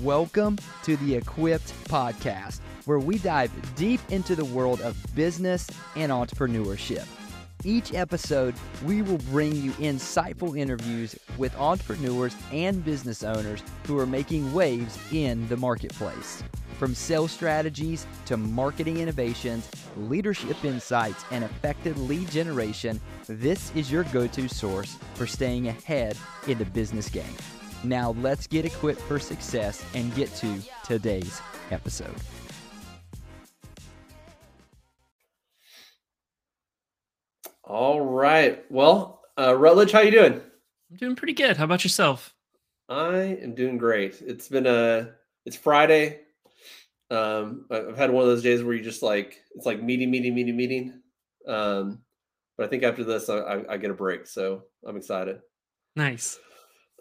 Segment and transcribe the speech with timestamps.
[0.00, 6.10] Welcome to the Equipped Podcast, where we dive deep into the world of business and
[6.10, 7.06] entrepreneurship.
[7.62, 14.06] Each episode, we will bring you insightful interviews with entrepreneurs and business owners who are
[14.06, 16.42] making waves in the marketplace.
[16.76, 24.02] From sales strategies to marketing innovations, leadership insights, and effective lead generation, this is your
[24.04, 26.18] go to source for staying ahead
[26.48, 27.36] in the business game.
[27.84, 32.14] Now, let's get equipped for success and get to today's episode.
[37.62, 38.64] All right.
[38.70, 40.40] Well, uh, Rutledge, how you doing?
[40.90, 41.56] I'm doing pretty good.
[41.56, 42.34] How about yourself?
[42.88, 44.20] I am doing great.
[44.20, 45.12] It's been a
[45.46, 46.20] it's Friday.
[47.10, 50.34] Um, I've had one of those days where you just like it's like meeting, meeting,
[50.34, 51.00] meeting, meeting.
[51.46, 52.00] Um,
[52.56, 55.40] but I think after this, I, I, I get a break, so I'm excited.
[55.96, 56.38] Nice.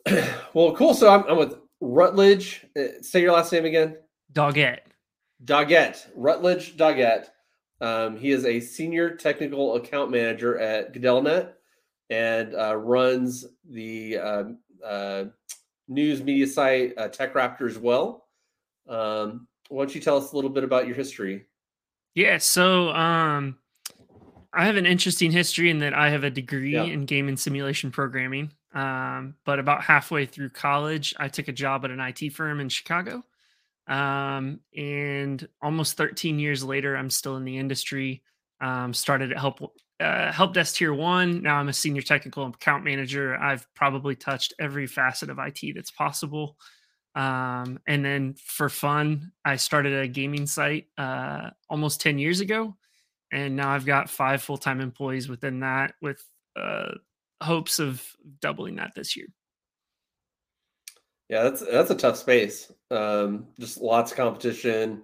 [0.54, 0.94] well, cool.
[0.94, 2.66] So I'm, I'm with Rutledge.
[2.78, 3.98] Uh, say your last name again.
[4.32, 4.80] Daugette.
[5.44, 6.08] Daugette.
[6.16, 7.28] Rutledge Daugette.
[7.82, 11.54] Um, he is a senior technical account manager at Gadellnet
[12.10, 14.44] and uh, runs the uh,
[14.86, 15.26] uh,
[15.88, 18.28] news media site uh, Tech Raptor as well.
[18.88, 21.46] Um, why don't you tell us a little bit about your history?
[22.16, 23.58] Yeah, so um,
[24.54, 26.84] I have an interesting history in that I have a degree yeah.
[26.84, 28.52] in game and simulation programming.
[28.74, 32.70] Um, but about halfway through college, I took a job at an IT firm in
[32.70, 33.24] Chicago.
[33.88, 38.24] Um, and almost 13 years later, I'm still in the industry.
[38.62, 39.60] Um, started at help
[40.00, 41.42] uh, help desk tier one.
[41.42, 43.36] Now I'm a senior technical account manager.
[43.36, 46.58] I've probably touched every facet of IT that's possible.
[47.16, 52.76] Um, and then for fun, I started a gaming site uh, almost 10 years ago.
[53.32, 56.24] And now I've got five full time employees within that with
[56.56, 56.92] uh,
[57.44, 58.06] hopes of
[58.42, 59.28] doubling that this year.
[61.30, 62.72] Yeah, that's that's a tough space.
[62.92, 65.04] Um, just lots of competition.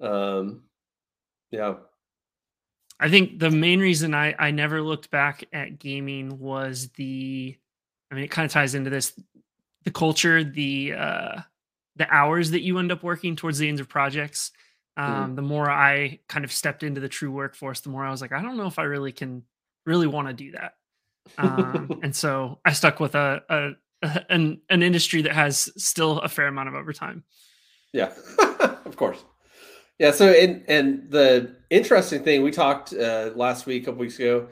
[0.00, 0.64] Um,
[1.50, 1.74] yeah.
[3.00, 7.56] I think the main reason I I never looked back at gaming was the
[8.10, 9.18] I mean it kind of ties into this
[9.84, 11.40] the culture, the uh
[11.96, 14.50] the hours that you end up working towards the ends of projects.
[14.96, 15.34] Um, mm-hmm.
[15.36, 18.32] the more I kind of stepped into the true workforce, the more I was like,
[18.32, 19.42] I don't know if I really can
[19.86, 20.74] really want to do that
[21.38, 23.70] um, and so I stuck with a, a,
[24.02, 27.24] a, an an industry that has still a fair amount of overtime.
[27.92, 28.12] Yeah,
[28.84, 29.24] of course.
[29.98, 30.10] Yeah.
[30.10, 34.48] So and and the interesting thing we talked uh, last week, a couple weeks ago,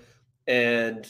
[0.46, 1.06] and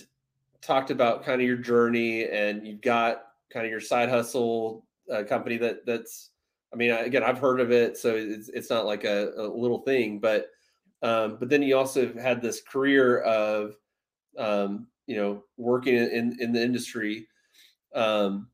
[0.60, 5.22] talked about kind of your journey, and you've got kind of your side hustle uh,
[5.24, 6.30] company that that's.
[6.72, 9.82] I mean, again, I've heard of it, so it's it's not like a, a little
[9.82, 10.46] thing, but
[11.02, 13.76] um, but then you also had this career of
[14.38, 17.28] um, you know working in in the industry
[17.94, 18.48] um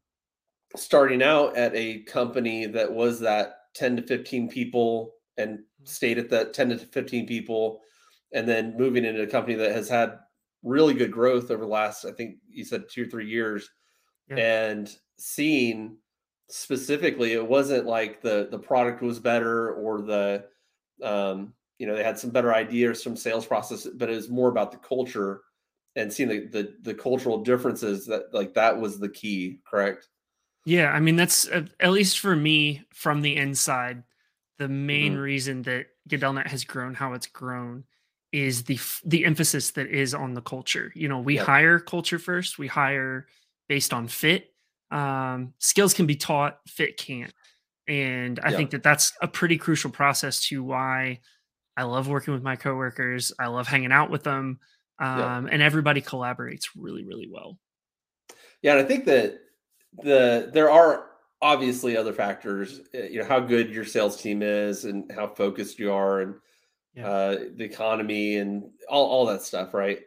[0.74, 6.28] starting out at a company that was that 10 to 15 people and stayed at
[6.30, 7.80] that 10 to 15 people
[8.34, 10.18] and then moving into a company that has had
[10.64, 13.70] really good growth over the last i think you said two or three years
[14.28, 14.36] yeah.
[14.36, 15.96] and seeing
[16.50, 20.44] specifically it wasn't like the the product was better or the
[21.04, 24.48] um you know they had some better ideas some sales process but it was more
[24.48, 25.42] about the culture
[25.98, 30.08] and seeing the, the, the cultural differences that like that was the key correct?
[30.64, 34.02] Yeah i mean that's uh, at least for me from the inside
[34.58, 35.22] the main mm-hmm.
[35.22, 37.84] reason that Gadellnet has grown how it's grown
[38.32, 40.92] is the the emphasis that is on the culture.
[40.94, 43.26] You know we hire culture first we hire
[43.68, 44.52] based on fit.
[44.90, 47.32] Um, skills can be taught fit can't.
[47.86, 51.20] And i think that that's a pretty crucial process to why
[51.74, 54.58] i love working with my coworkers i love hanging out with them
[54.98, 55.48] um, yeah.
[55.52, 57.58] and everybody collaborates really, really well.
[58.62, 59.38] Yeah, and I think that
[60.02, 61.06] the there are
[61.40, 62.80] obviously other factors.
[62.94, 66.34] Eh, you know how good your sales team is, and how focused you are, and
[66.94, 67.08] yeah.
[67.08, 70.00] uh, the economy, and all all that stuff, right?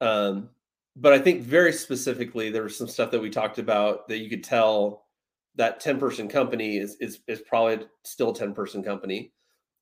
[0.00, 0.50] Um,
[0.96, 4.28] but I think very specifically, there was some stuff that we talked about that you
[4.28, 5.06] could tell
[5.56, 9.32] that 10 person company is is is probably still a 10 person company.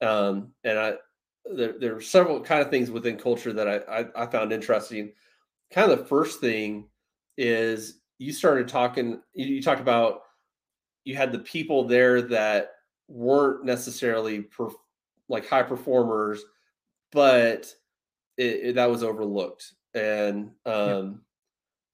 [0.00, 0.94] Um, and I
[1.55, 5.12] there, there are several kind of things within culture that I, I, I found interesting.
[5.73, 6.89] Kind of the first thing
[7.37, 9.21] is you started talking.
[9.35, 10.23] You, you talked about
[11.05, 12.73] you had the people there that
[13.09, 14.69] weren't necessarily per,
[15.29, 16.43] like high performers,
[17.12, 17.73] but
[18.37, 21.11] it, it, that was overlooked and um, yeah.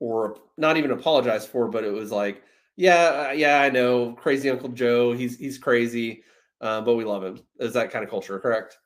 [0.01, 2.43] or not even apologized for, but it was like,
[2.77, 5.13] yeah, yeah, I know, crazy Uncle Joe.
[5.13, 6.25] He's he's crazy,
[6.61, 7.41] uh, but we love him.
[7.61, 8.79] Is that kind of culture correct?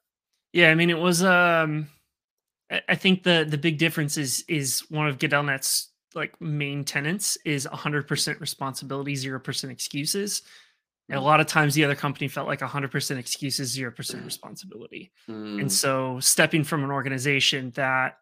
[0.59, 1.89] Yeah, I mean it was um
[2.89, 7.65] I think the the big difference is is one of Gadellnet's like main tenants is
[7.65, 10.43] 100% responsibility, 0% excuses.
[11.09, 11.25] And a mm.
[11.25, 15.61] lot of times the other company felt like 100% excuses 0% responsibility mm.
[15.61, 18.17] and so stepping from an organization that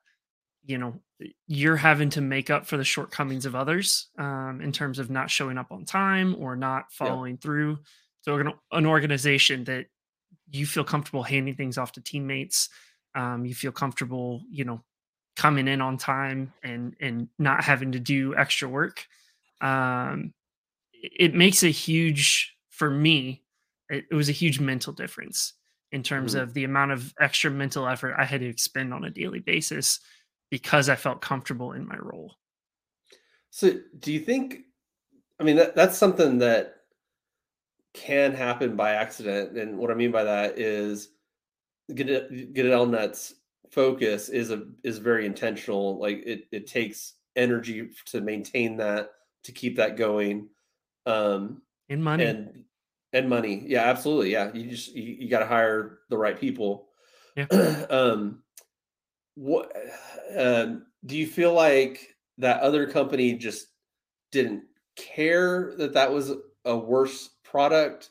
[0.67, 1.00] you know
[1.47, 5.31] you're having to make up for the shortcomings of others um, in terms of not
[5.31, 7.41] showing up on time or not following yeah.
[7.41, 7.79] through
[8.21, 9.87] so an organization that
[10.51, 12.69] you feel comfortable handing things off to teammates
[13.15, 14.83] um, you feel comfortable you know
[15.37, 19.07] coming in on time and and not having to do extra work
[19.61, 20.33] um,
[20.93, 23.43] it makes a huge for me
[23.91, 25.55] it, it was a huge mental difference
[25.93, 26.43] in terms mm-hmm.
[26.43, 30.01] of the amount of extra mental effort i had to expend on a daily basis
[30.51, 32.35] because i felt comfortable in my role
[33.51, 34.61] so do you think
[35.41, 36.75] i mean that, that's something that
[37.97, 41.09] can happen by accident and what i mean by that is
[41.91, 43.35] Gadellnet's
[43.71, 49.11] focus is a is very intentional like it, it takes energy to maintain that
[49.45, 50.49] to keep that going
[51.07, 52.25] um in money.
[52.25, 52.65] and
[53.13, 53.65] and money.
[53.67, 56.89] Yeah absolutely yeah you just you, you got to hire the right people.
[57.37, 57.47] Yeah.
[57.91, 58.43] Um
[59.35, 59.71] what
[60.37, 60.67] uh,
[61.05, 63.69] do you feel like that other company just
[64.33, 64.65] didn't
[64.97, 66.33] care that that was
[66.65, 68.11] a worse product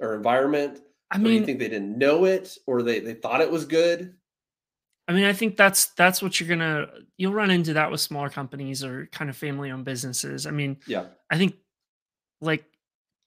[0.00, 0.80] or environment
[1.10, 4.14] i mean you think they didn't know it or they, they thought it was good?
[5.08, 8.28] I mean i think that's that's what you're gonna you'll run into that with smaller
[8.28, 10.46] companies or kind of family owned businesses.
[10.46, 11.06] I mean yeah.
[11.30, 11.54] I think
[12.40, 12.64] like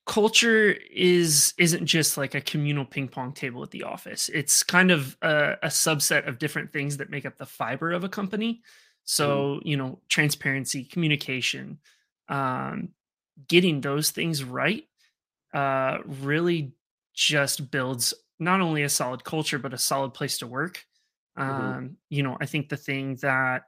[0.10, 4.28] culture is isn't just like a communal ping pong table at the office.
[4.30, 8.04] It's kind of a, a subset of different things that make up the fiber of
[8.04, 8.62] a company.
[9.04, 9.62] So mm.
[9.66, 11.78] you know transparency communication
[12.28, 12.90] um,
[13.48, 14.84] getting those things right
[15.54, 16.74] uh, really
[17.13, 20.86] just builds not only a solid culture but a solid place to work
[21.38, 21.51] mm-hmm.
[21.51, 23.63] um, you know i think the thing that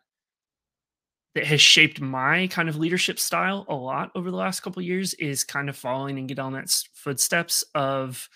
[1.33, 5.13] that has shaped my kind of leadership style a lot over the last couple years
[5.16, 8.27] is kind of following and Gadellnet's footsteps of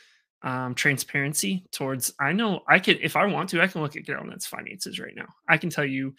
[0.44, 4.06] um, transparency towards I know I could if I want to I can look at
[4.06, 5.28] Gadellnet's finances right now.
[5.50, 6.14] I can tell you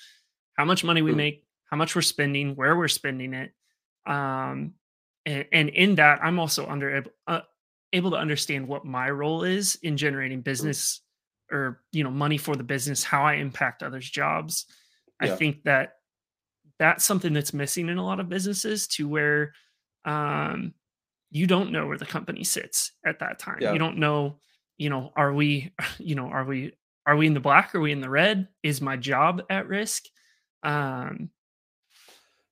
[0.55, 3.53] how much money we make, how much we're spending, where we're spending it,
[4.07, 4.75] um,
[5.27, 7.41] and, and in that I'm also under uh,
[7.93, 11.03] able to understand what my role is in generating business
[11.53, 14.65] or you know money for the business, how I impact others' jobs.
[15.23, 15.33] Yeah.
[15.33, 15.95] I think that
[16.79, 19.53] that's something that's missing in a lot of businesses to where
[20.05, 20.75] um,
[21.31, 23.59] you don't know where the company sits at that time.
[23.61, 23.73] Yeah.
[23.73, 24.39] You don't know,
[24.79, 26.73] you know, are we, you know, are we,
[27.07, 27.75] are we in the black?
[27.75, 28.49] Are we in the red?
[28.63, 30.05] Is my job at risk?
[30.63, 31.31] Um,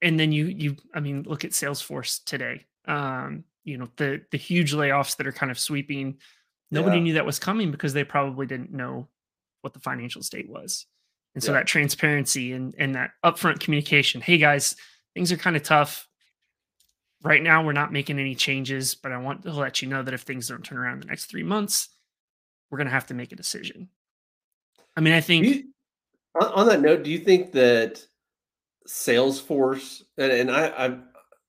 [0.03, 2.67] and then you, you, I mean, look at Salesforce today.
[2.87, 6.19] Um, you know, the the huge layoffs that are kind of sweeping.
[6.71, 7.03] Nobody yeah.
[7.03, 9.09] knew that was coming because they probably didn't know
[9.63, 10.87] what the financial state was.
[11.35, 11.59] And so yeah.
[11.59, 14.21] that transparency and, and that upfront communication.
[14.21, 14.77] Hey guys,
[15.15, 16.09] things are kind of tough.
[17.23, 20.13] Right now, we're not making any changes, but I want to let you know that
[20.13, 21.89] if things don't turn around in the next three months,
[22.71, 23.89] we're going to have to make a decision.
[24.97, 25.47] I mean, I think.
[25.47, 25.65] You,
[26.39, 28.05] on that note, do you think that
[28.89, 30.99] Salesforce and, and I, I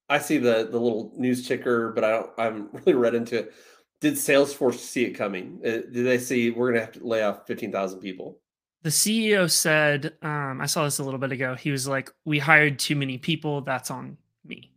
[0.08, 3.40] I see the the little news ticker, but I don't I haven't really read into
[3.40, 3.54] it.
[4.02, 5.60] Did Salesforce see it coming?
[5.66, 8.40] Uh, did they see we're going to have to lay off fifteen thousand people?
[8.86, 11.56] the CEO said, um, I saw this a little bit ago.
[11.56, 13.62] He was like, "We hired too many people.
[13.62, 14.16] That's on
[14.46, 14.72] me."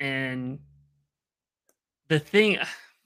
[0.00, 0.58] And
[2.08, 2.58] the thing,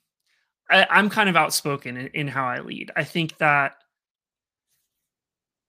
[0.70, 2.90] I, am kind of outspoken in, in, how I lead.
[2.96, 3.74] I think that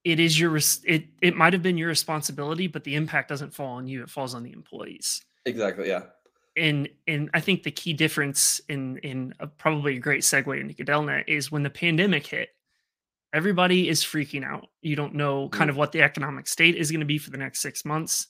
[0.08, 3.76] it is your it it might have been your responsibility, but the impact doesn't fall
[3.76, 4.02] on you.
[4.04, 5.22] It falls on the employees.
[5.46, 5.90] Exactly.
[5.90, 6.04] Yeah.
[6.56, 10.74] And and I think the key difference in in a, probably a great segue into
[10.74, 12.50] Gadellnet is when the pandemic hit
[13.34, 14.70] everybody is freaking out.
[14.82, 15.58] You don't know mm-hmm.
[15.58, 18.28] kind of what the economic state is going to be for the next six months.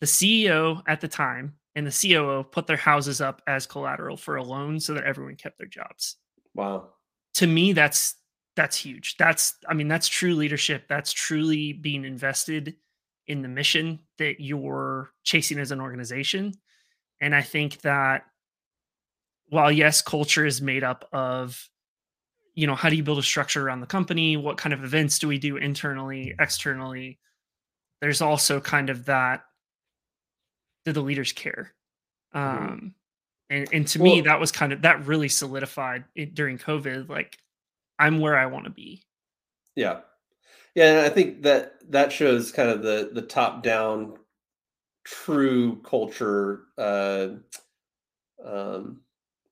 [0.00, 4.36] The CEO at the time and the COO put their houses up as collateral for
[4.36, 6.16] a loan so that everyone kept their jobs.
[6.54, 6.90] Wow.
[7.34, 8.14] To me, that's
[8.56, 9.16] that's huge.
[9.18, 10.84] That's I mean, that's true leadership.
[10.88, 12.76] That's truly being invested
[13.26, 16.54] in the mission that you're chasing as an organization.
[17.20, 18.24] And I think that
[19.48, 21.68] while yes, culture is made up of
[22.56, 25.18] you know how do you build a structure around the company what kind of events
[25.20, 27.20] do we do internally externally
[28.00, 29.44] there's also kind of that
[30.84, 31.74] do the leaders care
[32.34, 32.64] mm-hmm.
[32.64, 32.94] um
[33.48, 37.08] and, and to well, me that was kind of that really solidified it during covid
[37.08, 37.38] like
[37.98, 39.02] i'm where i want to be
[39.74, 40.00] yeah
[40.74, 44.14] yeah and i think that that shows kind of the the top down
[45.04, 47.28] true culture uh
[48.44, 49.00] um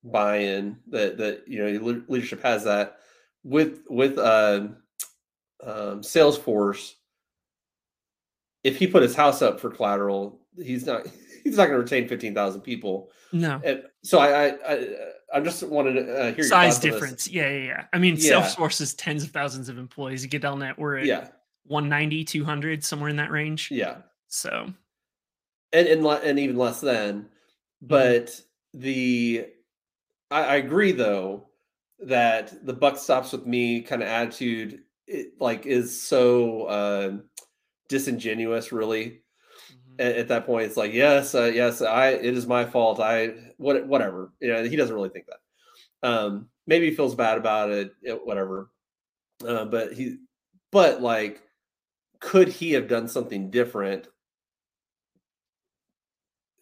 [0.05, 2.99] buy-in that that you know leadership has that
[3.45, 4.69] with with uh,
[5.63, 6.95] um, Salesforce.
[8.65, 11.07] If he put his house up for collateral, he's not
[11.45, 13.11] he's not going to retain fifteen thousand people.
[13.33, 13.61] No.
[13.65, 14.87] And so I, I,
[15.35, 17.29] I just wanted to uh, hear size difference.
[17.29, 17.85] Yeah, yeah, yeah.
[17.93, 18.41] I mean, yeah.
[18.41, 20.23] Salesforce is tens of thousands of employees.
[20.23, 21.29] You get down that we're at yeah
[21.67, 23.71] 190, 200, somewhere in that range.
[23.71, 23.99] Yeah.
[24.29, 24.73] So,
[25.73, 27.27] and and and even less than, mm-hmm.
[27.87, 28.81] but mm-hmm.
[28.81, 29.47] the
[30.31, 31.49] I, I agree though
[32.01, 37.13] that the buck stops with me kind of attitude it, like is so uh,
[37.89, 39.23] disingenuous really.
[39.99, 43.01] At, at, that point it's like yes uh, yes i it is my fault.
[43.01, 44.33] I what whatever.
[44.41, 46.09] You know he doesn't really think that.
[46.09, 47.93] Um maybe he feels bad about it,
[48.25, 48.71] whatever.
[49.47, 50.19] Uh, but he
[50.71, 51.43] but like
[52.21, 54.09] could he have done something different?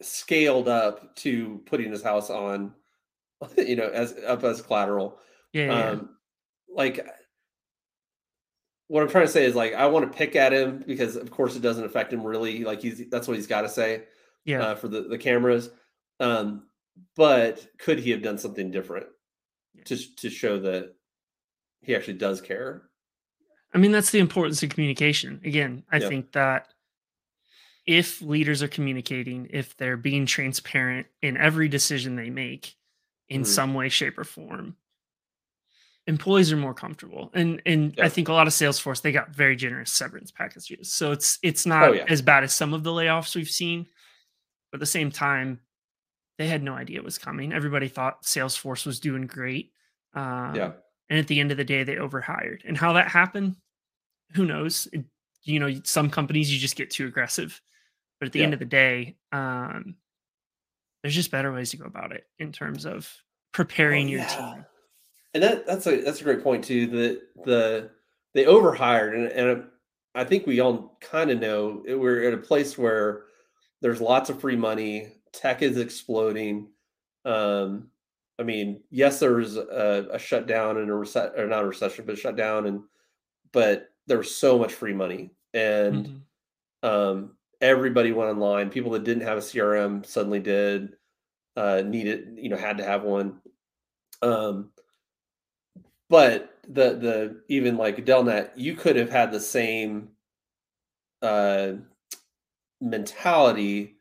[0.01, 2.73] Scaled up to putting his house on
[3.57, 5.19] you know as up as collateral.
[5.53, 5.89] Yeah, yeah.
[5.89, 6.09] Um,
[6.73, 7.05] like
[8.93, 11.31] what I'm trying to say is like I want to pick at him because of
[11.31, 12.63] course it doesn't affect him really.
[12.63, 14.03] Like he's that's what he's got to say.
[14.45, 14.61] Yeah.
[14.61, 15.71] Uh, for the the cameras,
[16.19, 16.67] um,
[17.15, 19.07] but could he have done something different
[19.73, 19.83] yeah.
[19.85, 20.93] to to show that
[21.81, 22.83] he actually does care?
[23.73, 25.41] I mean, that's the importance of communication.
[25.43, 26.07] Again, I yeah.
[26.07, 26.67] think that
[27.87, 32.75] if leaders are communicating, if they're being transparent in every decision they make
[33.27, 33.49] in mm-hmm.
[33.49, 34.75] some way, shape, or form,
[36.07, 37.31] employees are more comfortable.
[37.33, 38.05] And and yeah.
[38.05, 40.91] i think a lot of salesforce they got very generous severance packages.
[40.91, 42.05] So it's it's not oh, yeah.
[42.07, 43.87] as bad as some of the layoffs we've seen.
[44.71, 45.59] But at the same time
[46.37, 47.53] they had no idea it was coming.
[47.53, 49.71] Everybody thought salesforce was doing great
[50.13, 50.71] um, yeah.
[51.09, 52.63] and at the end of the day they overhired.
[52.65, 53.55] And how that happened
[54.33, 54.87] who knows?
[54.91, 55.05] It,
[55.43, 57.61] you know some companies you just get too aggressive.
[58.19, 58.45] But at the yeah.
[58.45, 59.95] end of the day um,
[61.01, 63.09] there's just better ways to go about it in terms of
[63.53, 64.65] preparing oh, your team
[65.33, 66.87] and that that's a that's a great point too.
[66.87, 67.89] That the
[68.33, 69.63] they overhired, and, and
[70.15, 73.25] I think we all kind of know we're at a place where
[73.81, 75.13] there's lots of free money.
[75.31, 76.69] Tech is exploding.
[77.25, 77.89] Um,
[78.39, 82.05] I mean, yes, there was a, a shutdown and a reset, or not a recession,
[82.05, 82.81] but a shutdown, and
[83.51, 86.89] but there was so much free money, and mm-hmm.
[86.89, 88.69] um, everybody went online.
[88.69, 90.95] People that didn't have a CRM suddenly did.
[91.55, 93.39] Uh, needed, you know, had to have one.
[94.23, 94.71] Um,
[96.13, 100.09] but the the even like Delnet, you could have had the same
[101.23, 101.71] uh,
[102.79, 103.95] mentality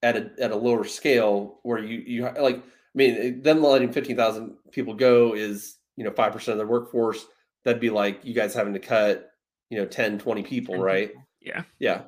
[0.00, 2.58] at a at a lower scale where you you like.
[2.58, 2.62] I
[2.94, 7.26] mean, them letting fifteen thousand people go is you know five percent of their workforce.
[7.64, 9.32] That'd be like you guys having to cut
[9.68, 11.10] you know 10, 20 people, 10 right?
[11.40, 12.02] Yeah, yeah.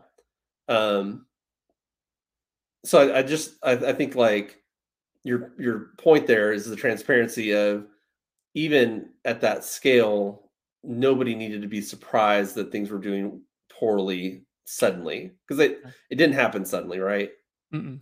[0.68, 1.26] Um.
[2.84, 4.62] So I, I just I, I think like
[5.24, 7.88] your your point there is the transparency of
[8.58, 10.50] even at that scale,
[10.82, 16.34] nobody needed to be surprised that things were doing poorly suddenly because it it didn't
[16.34, 17.30] happen suddenly, right?
[17.72, 18.00] Mm-mm.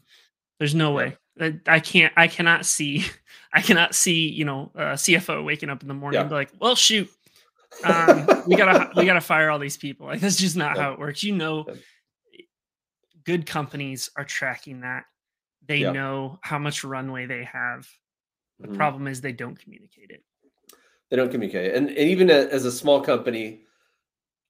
[0.58, 1.18] There's no way.
[1.66, 2.12] I can't.
[2.16, 3.04] I cannot see.
[3.52, 4.30] I cannot see.
[4.30, 6.22] You know, a CFO waking up in the morning yeah.
[6.22, 7.10] and be like, "Well, shoot,
[7.84, 10.84] um, we gotta we gotta fire all these people." Like that's just not yeah.
[10.84, 11.22] how it works.
[11.22, 11.66] You know,
[13.24, 15.04] good companies are tracking that.
[15.66, 17.86] They know how much runway they have.
[18.58, 18.76] The mm-hmm.
[18.76, 20.22] problem is they don't communicate it.
[21.10, 23.62] They don't communicate, and, and even as a small company,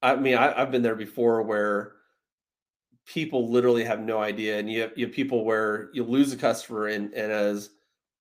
[0.02, 1.92] I mean, I, have been there before where
[3.06, 6.36] people literally have no idea, and you have, you have people where you lose a
[6.36, 7.70] customer, and and as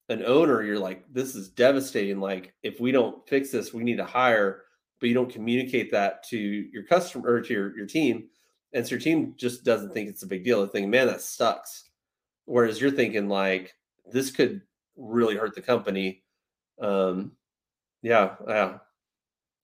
[0.10, 2.20] an owner, you're like, this is devastating.
[2.20, 4.64] Like, if we don't fix this, we need to hire,
[5.00, 8.28] but you don't communicate that to your customer or to your, your team.
[8.74, 10.66] And so your team just doesn't think it's a big deal.
[10.66, 11.90] They think, man, that sucks.
[12.46, 13.74] Whereas you're thinking like
[14.12, 14.62] this could
[14.96, 16.24] really hurt the company.
[16.80, 17.32] Um,
[18.06, 18.78] yeah, yeah.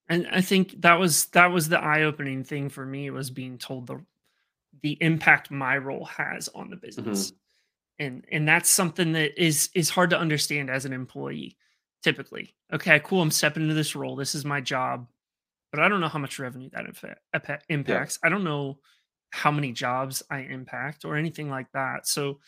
[0.10, 3.86] And I think that was that was the eye-opening thing for me was being told
[3.86, 4.04] the
[4.82, 7.32] the impact my role has on the business.
[7.32, 8.04] Mm-hmm.
[8.04, 11.56] And and that's something that is is hard to understand as an employee
[12.02, 12.56] typically.
[12.74, 14.16] Okay, cool, I'm stepping into this role.
[14.16, 15.08] This is my job.
[15.72, 16.88] But I don't know how much revenue that
[17.70, 18.20] impacts.
[18.22, 18.28] Yeah.
[18.28, 18.80] I don't know
[19.30, 22.08] how many jobs I impact or anything like that.
[22.08, 22.40] So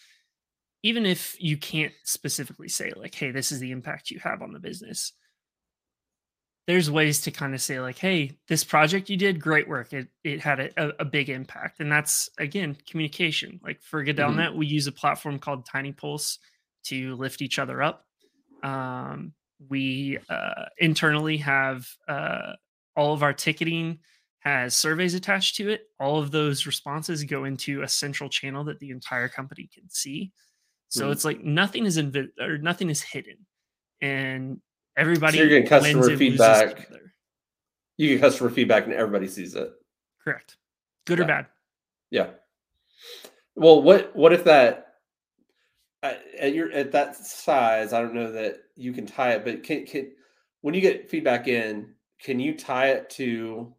[0.81, 4.51] even if you can't specifically say like hey this is the impact you have on
[4.51, 5.13] the business
[6.67, 9.93] there's ways to kind of say like hey this project you did great work.
[9.93, 11.79] It, it had a, a big impact.
[11.79, 13.60] And that's again communication.
[13.63, 14.58] Like for Gadellnet mm-hmm.
[14.58, 16.39] we use a platform called tiny pulse
[16.86, 18.05] to lift each other up.
[18.63, 19.34] Um,
[19.70, 22.53] we uh, internally have uh,
[22.96, 24.00] all of our ticketing
[24.39, 25.84] has surveys attached to it.
[26.00, 30.32] All of those responses go into a central channel that the entire company can see.
[30.89, 31.12] So mm-hmm.
[31.13, 33.38] it's like nothing is invi- or nothing is hidden.
[34.01, 34.60] And
[34.95, 36.88] Everybody so you're getting customer feedback.
[37.97, 39.71] You get customer feedback and everybody sees it.
[40.23, 40.57] Correct.
[41.05, 41.25] Good yeah.
[41.25, 41.45] or bad.
[42.12, 42.29] Yeah.
[43.55, 44.95] Well, what what if that
[46.03, 49.85] at your at that size, I don't know that you can tie it, but can,
[49.85, 50.12] can
[50.62, 53.73] when you get feedback in, can you tie it to,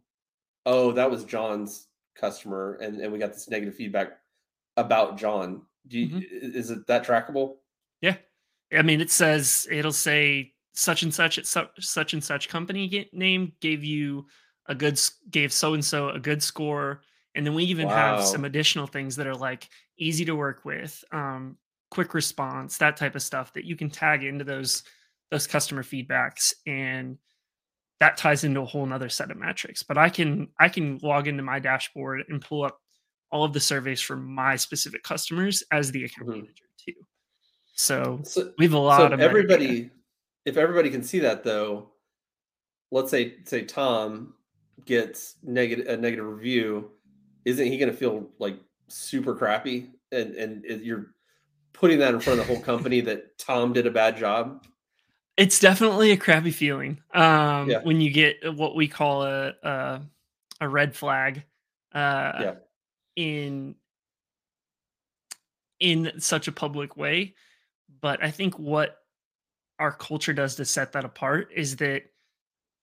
[0.65, 4.17] oh, that was John's customer, and and we got this negative feedback
[4.77, 5.61] about John.
[5.87, 6.57] Do you, mm-hmm.
[6.57, 7.55] is it that trackable?
[8.01, 8.17] Yeah,
[8.73, 13.09] I mean, it says it'll say such and such at such, such and such company
[13.13, 14.25] name gave you
[14.67, 17.01] a good gave so and so a good score
[17.35, 18.17] and then we even wow.
[18.17, 21.57] have some additional things that are like easy to work with um,
[21.91, 24.83] quick response, that type of stuff that you can tag into those
[25.31, 27.17] those customer feedbacks and
[27.99, 29.83] that ties into a whole nother set of metrics.
[29.83, 32.79] But I can I can log into my dashboard and pull up
[33.31, 36.39] all of the surveys for my specific customers as the account mm-hmm.
[36.39, 36.93] manager too.
[37.77, 39.89] So, so, we have a lot so of everybody.
[40.45, 41.89] If everybody can see that though,
[42.91, 44.33] let's say say Tom
[44.85, 46.91] gets negative a negative review,
[47.45, 49.89] isn't he going to feel like super crappy?
[50.11, 51.07] And and you're
[51.73, 54.65] putting that in front of the whole company that Tom did a bad job?
[55.37, 57.79] It's definitely a crappy feeling um, yeah.
[57.83, 60.01] when you get what we call a a,
[60.61, 61.43] a red flag
[61.93, 62.53] uh, yeah.
[63.15, 63.75] in
[65.79, 67.35] in such a public way.
[68.01, 68.97] But I think what
[69.79, 72.03] our culture does to set that apart is that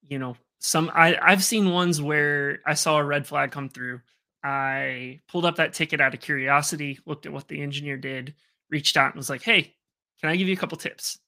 [0.07, 4.01] you know some I, I've seen ones where I saw a red flag come through.
[4.45, 8.35] I pulled up that ticket out of curiosity, looked at what the engineer did,
[8.71, 9.75] reached out and was like, "Hey,
[10.21, 11.19] can I give you a couple tips?"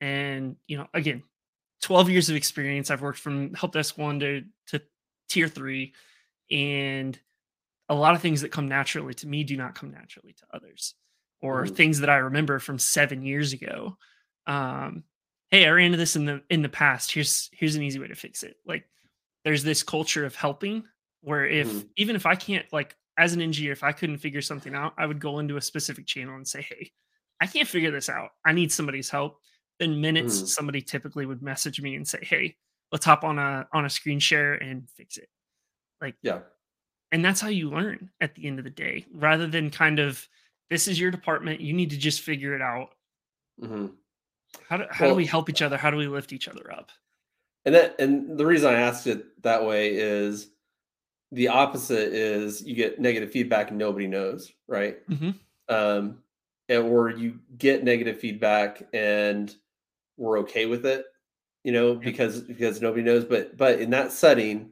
[0.00, 1.22] And you know, again,
[1.82, 2.90] 12 years of experience.
[2.90, 4.80] I've worked from help desk one to to
[5.28, 5.94] tier three,
[6.50, 7.18] and
[7.88, 10.94] a lot of things that come naturally to me do not come naturally to others,
[11.40, 11.66] or Ooh.
[11.66, 13.96] things that I remember from seven years ago.
[14.46, 15.04] Um,
[15.52, 17.12] hey, I ran into this in the in the past.
[17.12, 18.56] Here's here's an easy way to fix it.
[18.66, 18.84] Like,
[19.44, 20.82] there's this culture of helping
[21.20, 21.86] where if mm.
[21.96, 25.06] even if I can't like as an engineer, if I couldn't figure something out, I
[25.06, 26.90] would go into a specific channel and say, Hey,
[27.40, 28.30] I can't figure this out.
[28.44, 29.38] I need somebody's help.
[29.78, 30.48] In minutes, mm.
[30.48, 32.56] somebody typically would message me and say, Hey,
[32.90, 35.28] let's hop on a on a screen share and fix it.
[36.00, 36.40] Like yeah.
[37.12, 40.26] And that's how you learn at the end of the day, rather than kind of
[40.70, 42.94] this is your department, you need to just figure it out.
[43.62, 43.88] Mm-hmm.
[44.68, 45.76] How do how well, do we help each other?
[45.76, 46.90] How do we lift each other up?
[47.64, 50.48] And that and the reason I asked it that way is
[51.30, 55.08] the opposite is you get negative feedback and nobody knows, right?
[55.08, 55.30] Mm-hmm.
[55.74, 56.18] Um,
[56.68, 59.54] and, or you get negative feedback and
[60.18, 61.06] we're okay with it,
[61.64, 63.24] you know, because because nobody knows.
[63.24, 64.70] But but in that setting,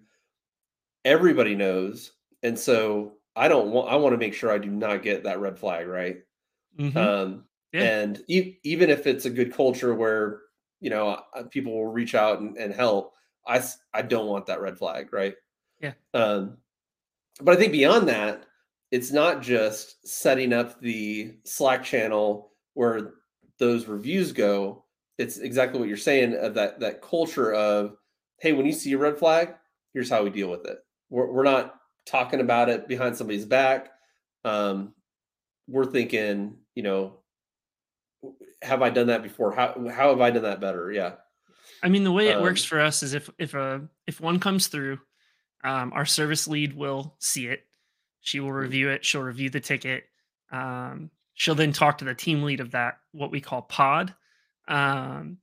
[1.05, 2.13] everybody knows,
[2.43, 3.91] and so I don't want.
[3.91, 6.19] I want to make sure I do not get that red flag, right?
[6.79, 6.99] Mm-hmm.
[6.99, 7.83] Um, yeah.
[7.83, 10.43] And e- even if it's a good culture where
[10.81, 13.15] you know people will reach out and, and help,
[13.47, 13.63] I
[13.95, 15.35] I don't want that red flag, right?
[15.81, 15.93] Yeah.
[16.15, 16.59] Um,
[17.41, 18.45] but I think beyond that,
[18.91, 23.15] it's not just setting up the Slack channel where
[23.59, 24.85] those reviews go.
[25.19, 27.97] It's exactly what you're saying of that that culture of,
[28.39, 29.55] hey, when you see a red flag,
[29.93, 30.79] here's how we deal with it.
[31.11, 33.91] We're, we're not talking about it behind somebody's back.
[34.45, 34.95] Um,
[35.69, 37.20] we're thinking, you know,
[38.63, 39.53] have I done that before?
[39.53, 40.93] How how have I done that better?
[40.93, 41.13] Yeah.
[41.83, 44.39] I mean, the way it um, works for us is if if a if one
[44.39, 44.99] comes through
[45.65, 47.65] um, our service lead will see it.
[48.21, 48.57] She will mm-hmm.
[48.57, 49.05] review it.
[49.05, 50.05] She'll review the ticket.
[50.51, 54.15] Um, she'll then talk to the team lead of that, what we call pod.
[54.69, 55.39] Um,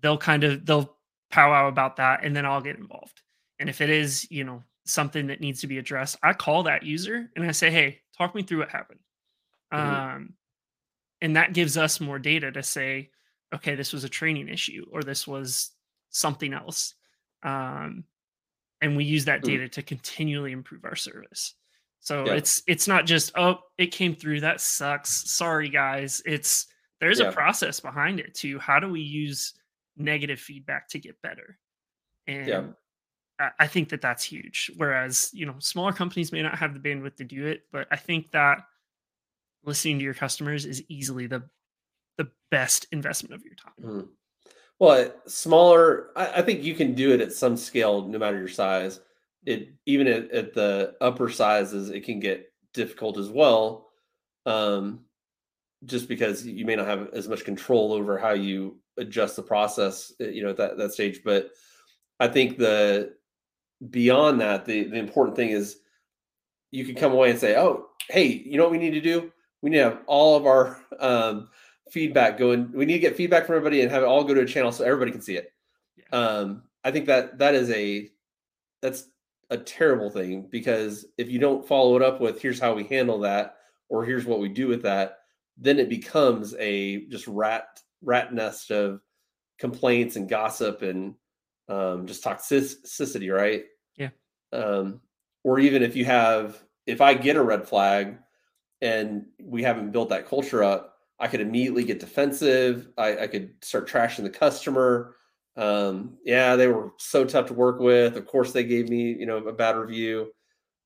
[0.00, 0.96] they'll kind of they'll
[1.30, 3.22] powwow about that, and then I'll get involved.
[3.58, 6.82] And if it is, you know, something that needs to be addressed, I call that
[6.82, 9.00] user and I say, "Hey, talk me through what happened."
[9.72, 10.16] Mm-hmm.
[10.16, 10.34] Um,
[11.20, 13.10] and that gives us more data to say,
[13.54, 15.70] okay, this was a training issue or this was
[16.10, 16.94] something else.
[17.42, 18.04] Um,
[18.80, 19.48] and we use that hmm.
[19.48, 21.54] data to continually improve our service
[22.00, 22.34] so yeah.
[22.34, 26.66] it's it's not just oh it came through that sucks sorry guys it's
[27.00, 27.28] there's yeah.
[27.28, 29.54] a process behind it too how do we use
[29.96, 31.58] negative feedback to get better
[32.28, 32.62] and yeah.
[33.40, 36.80] I, I think that that's huge whereas you know smaller companies may not have the
[36.80, 38.58] bandwidth to do it but i think that
[39.66, 41.42] listening to your customers is easily the
[42.18, 44.08] the best investment of your time mm.
[44.78, 48.48] Well, smaller, I, I, think you can do it at some scale, no matter your
[48.48, 49.00] size.
[49.46, 53.88] It even at, at the upper sizes, it can get difficult as well,
[54.44, 55.00] um,
[55.86, 60.12] just because you may not have as much control over how you adjust the process,
[60.20, 61.22] uh, you know, at that that stage.
[61.24, 61.52] But
[62.20, 63.14] I think the
[63.90, 65.78] beyond that, the the important thing is
[66.70, 69.32] you can come away and say, "Oh, hey, you know what we need to do?
[69.62, 71.48] We need to have all of our um,
[71.90, 72.72] feedback going.
[72.72, 74.72] We need to get feedback from everybody and have it all go to a channel
[74.72, 75.52] so everybody can see it.
[75.96, 76.18] Yeah.
[76.18, 78.10] Um, I think that that is a
[78.82, 79.08] that's
[79.50, 83.18] a terrible thing because if you don't follow it up with here's how we handle
[83.20, 83.56] that
[83.88, 85.18] or here's what we do with that,
[85.56, 89.00] then it becomes a just rat rat nest of
[89.58, 91.14] complaints and gossip and
[91.68, 93.64] um, just toxicity, right?
[93.96, 94.10] Yeah.
[94.52, 95.00] Um,
[95.44, 98.18] or even if you have, if I get a red flag
[98.80, 102.88] and we haven't built that culture up, I could immediately get defensive.
[102.98, 105.16] I, I could start trashing the customer.
[105.56, 108.16] Um, yeah, they were so tough to work with.
[108.16, 110.32] Of course, they gave me, you know, a bad review.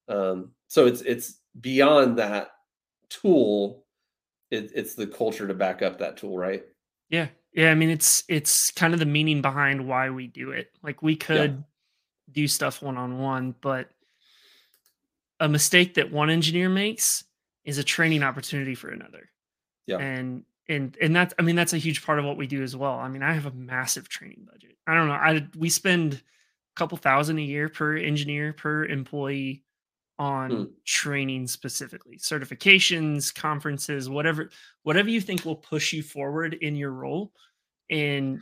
[0.08, 2.52] Um, so it's it's beyond that
[3.08, 3.84] tool.
[4.50, 6.64] It, it's the culture to back up that tool, right?
[7.08, 7.72] Yeah, yeah.
[7.72, 10.68] I mean, it's it's kind of the meaning behind why we do it.
[10.82, 12.32] Like we could yeah.
[12.32, 13.88] do stuff one on one, but
[15.40, 17.24] a mistake that one engineer makes
[17.70, 19.30] is a training opportunity for another.
[19.86, 19.98] Yeah.
[19.98, 22.76] And and and that's I mean that's a huge part of what we do as
[22.76, 22.94] well.
[22.94, 24.76] I mean, I have a massive training budget.
[24.86, 25.14] I don't know.
[25.14, 26.18] I we spend a
[26.74, 29.62] couple thousand a year per engineer per employee
[30.18, 30.64] on hmm.
[30.84, 34.50] training specifically certifications conferences whatever
[34.82, 37.32] whatever you think will push you forward in your role
[37.88, 38.38] and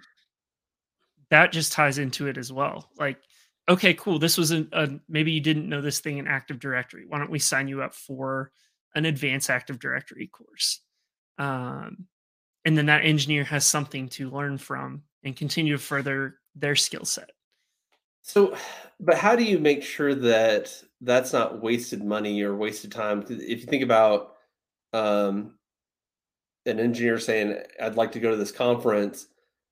[1.30, 3.20] that just ties into it as well like
[3.68, 7.04] okay cool this was a, a maybe you didn't know this thing in active directory
[7.06, 8.50] why don't we sign you up for
[8.94, 10.80] an advanced active directory course.
[11.38, 12.06] Um,
[12.64, 17.04] and then that engineer has something to learn from and continue to further their skill
[17.04, 17.30] set.
[18.22, 18.56] So
[19.00, 23.24] but how do you make sure that that's not wasted money or wasted time?
[23.28, 24.34] If you think about
[24.92, 25.54] um,
[26.66, 29.28] an engineer saying i'd like to go to this conference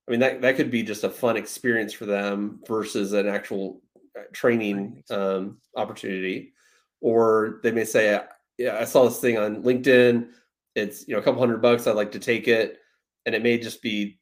[0.07, 3.81] i mean that, that could be just a fun experience for them versus an actual
[4.17, 6.53] uh, training um, opportunity.
[7.01, 8.19] Or they may say
[8.57, 10.29] yeah i saw this thing on linkedin.
[10.75, 12.79] It's you know a couple hundred bucks i'd like to take it.
[13.25, 14.19] And it may just be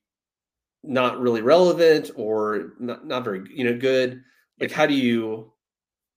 [0.84, 4.24] not really relevant or not, not very you know good.
[4.60, 5.52] Like how do you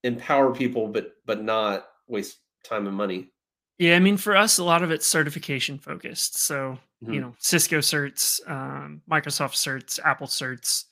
[0.04, 3.30] empower people but but not waste time and money?
[3.78, 6.38] Yeah i mean for us a lot of it's certification focused.
[6.38, 7.12] So mm-hmm.
[7.12, 10.84] you know cisco certs um, microsoft certs apple certs.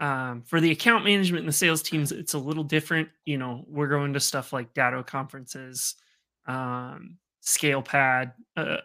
[0.00, 3.08] Um, for the account management and the sales teams it's a little different.
[3.24, 5.94] You know we're going to stuff like Datto conferences
[6.48, 8.78] um, ScalePad uh,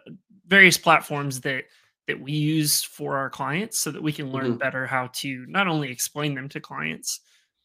[0.46, 1.64] various platforms that
[2.06, 4.58] that we use for our clients so that we can learn mm-hmm.
[4.58, 7.20] better how to not only explain them to clients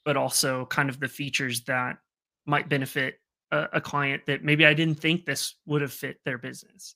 [0.05, 1.97] but also kind of the features that
[2.45, 3.19] might benefit
[3.51, 6.95] a, a client that maybe I didn't think this would have fit their business.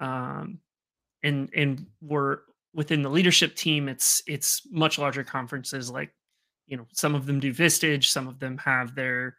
[0.00, 0.58] Um,
[1.22, 2.38] and and we're
[2.74, 3.88] within the leadership team.
[3.88, 5.90] It's it's much larger conferences.
[5.90, 6.14] Like
[6.66, 9.36] you know, some of them do Vistage, some of them have their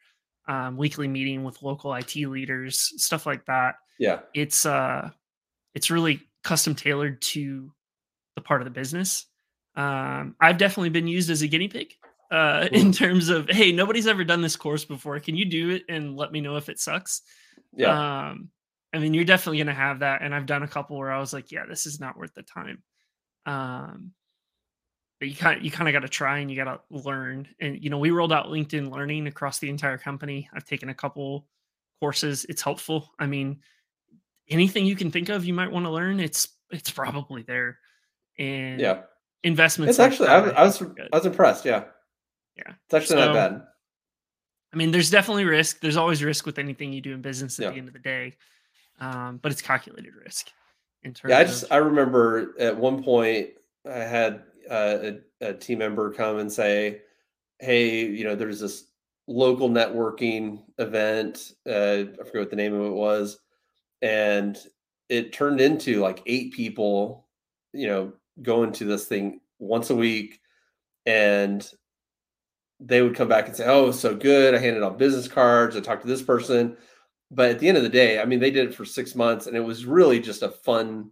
[0.48, 3.76] um, weekly meeting with local IT leaders, stuff like that.
[4.00, 5.10] Yeah, it's uh,
[5.74, 7.72] it's really custom tailored to
[8.36, 9.26] the part of the business.
[9.76, 11.94] Um, I've definitely been used as a guinea pig
[12.32, 15.20] uh, in terms of hey, nobody's ever done this course before.
[15.20, 17.22] Can you do it and let me know if it sucks?
[17.76, 18.30] Yeah.
[18.30, 18.50] Um,
[18.94, 21.34] I mean, you're definitely gonna have that, and I've done a couple where I was
[21.34, 22.84] like, yeah, this is not worth the time.
[23.46, 24.12] Um,
[25.22, 27.48] but you kind you kind of got to try and you got to learn.
[27.60, 30.50] And you know, we rolled out LinkedIn Learning across the entire company.
[30.52, 31.46] I've taken a couple
[32.00, 32.44] courses.
[32.50, 33.12] It's helpful.
[33.20, 33.60] I mean,
[34.50, 37.78] anything you can think of you might want to learn, it's it's probably there.
[38.40, 39.02] And yeah,
[39.44, 39.92] investments.
[39.92, 41.66] It's actually I, I was I was impressed.
[41.66, 41.84] Yeah,
[42.58, 42.74] yeah.
[42.86, 43.62] It's actually so, not bad.
[44.74, 45.82] I mean, there's definitely risk.
[45.82, 47.70] There's always risk with anything you do in business at yeah.
[47.70, 48.38] the end of the day.
[49.00, 50.50] Um, but it's calculated risk
[51.04, 53.50] in terms Yeah, I just of, I remember at one point
[53.88, 57.02] I had a, a team member come and say,
[57.60, 58.86] Hey, you know, there's this
[59.28, 61.54] local networking event.
[61.68, 63.40] Uh, I forget what the name of it was.
[64.02, 64.58] And
[65.10, 67.28] it turned into like eight people,
[67.74, 70.40] you know, going to this thing once a week.
[71.06, 71.70] And
[72.80, 74.56] they would come back and say, "Oh, so good!
[74.56, 75.76] I handed out business cards.
[75.76, 76.78] I talked to this person."
[77.30, 79.48] But at the end of the day, I mean, they did it for six months,
[79.48, 81.12] and it was really just a fun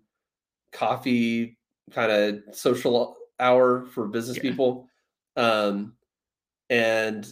[0.74, 1.58] coffee
[1.92, 4.44] kind of social hour for business yeah.
[4.44, 4.90] people.
[5.36, 5.94] Um,
[6.70, 7.32] and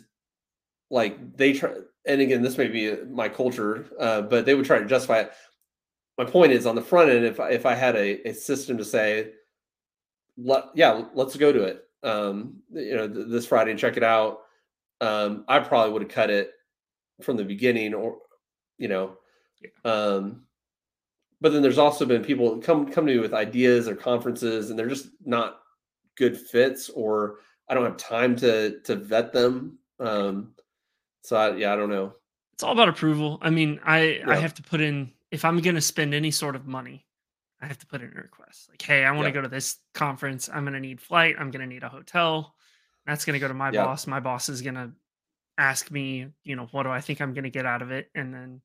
[0.90, 1.74] like they try,
[2.06, 5.32] and again, this may be my culture, uh, but they would try to justify it.
[6.18, 8.86] My point is, on the front end, if if I had a, a system to
[8.86, 9.34] say,
[10.38, 14.04] let, yeah, let's go to it um, you know, th- this Friday and check it
[14.04, 14.42] out.
[15.02, 16.52] Um, I probably would have cut it
[17.22, 18.18] from the beginning, or
[18.78, 19.18] you know,
[19.86, 20.44] um,
[21.42, 24.78] but then there's also been people come come to me with ideas or conferences, and
[24.78, 25.60] they're just not
[26.18, 27.38] good fits, or
[27.70, 29.80] I don't have time to to vet them.
[30.00, 30.54] Um,
[31.24, 32.14] so I, yeah, I don't know.
[32.54, 33.38] It's all about approval.
[33.42, 34.30] I mean, I yeah.
[34.30, 37.06] I have to put in if I'm going to spend any sort of money,
[37.62, 38.70] I have to put in a request.
[38.70, 40.50] Like, hey, I want to go to this conference.
[40.52, 41.36] I'm going to need flight.
[41.38, 42.56] I'm going to need a hotel.
[43.06, 44.08] That's going to go to my boss.
[44.08, 44.92] My boss is going to
[45.58, 48.10] ask me, you know, what do I think I'm going to get out of it?
[48.14, 48.62] And then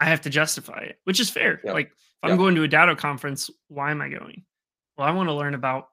[0.00, 1.60] I have to justify it, which is fair.
[1.64, 1.72] Yeah.
[1.72, 4.44] Like if I'm going to a Datto conference, why am I going?
[4.96, 5.88] Well, I want to learn about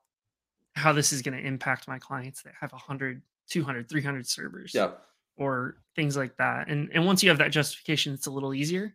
[0.80, 4.74] how this is going to impact my clients that have 100, 200, 300 servers.
[4.74, 4.92] Yeah.
[5.38, 6.68] Or things like that.
[6.68, 8.94] And and once you have that justification, it's a little easier.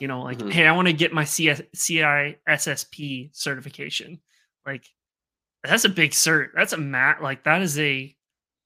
[0.00, 0.50] You know, like, mm-hmm.
[0.50, 4.18] hey, I want to get my CS, CISSP certification.
[4.66, 4.86] Like
[5.62, 6.48] that's a big cert.
[6.54, 7.22] That's a mat.
[7.22, 8.14] Like that is a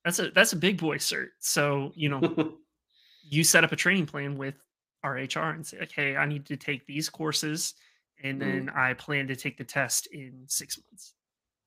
[0.04, 1.28] that's a that's a big boy cert.
[1.38, 2.54] So, you know,
[3.28, 4.54] you set up a training plan with
[5.02, 7.74] our HR and say, like, hey, I need to take these courses
[8.22, 8.50] and mm-hmm.
[8.50, 8.68] then.
[8.70, 11.14] I plan to take the test in six months.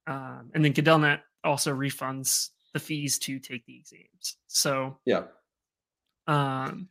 [0.08, 4.38] Um, and then Gadellnet also refunds the fees to take the exams.
[4.48, 5.24] So yeah,
[6.28, 6.88] um,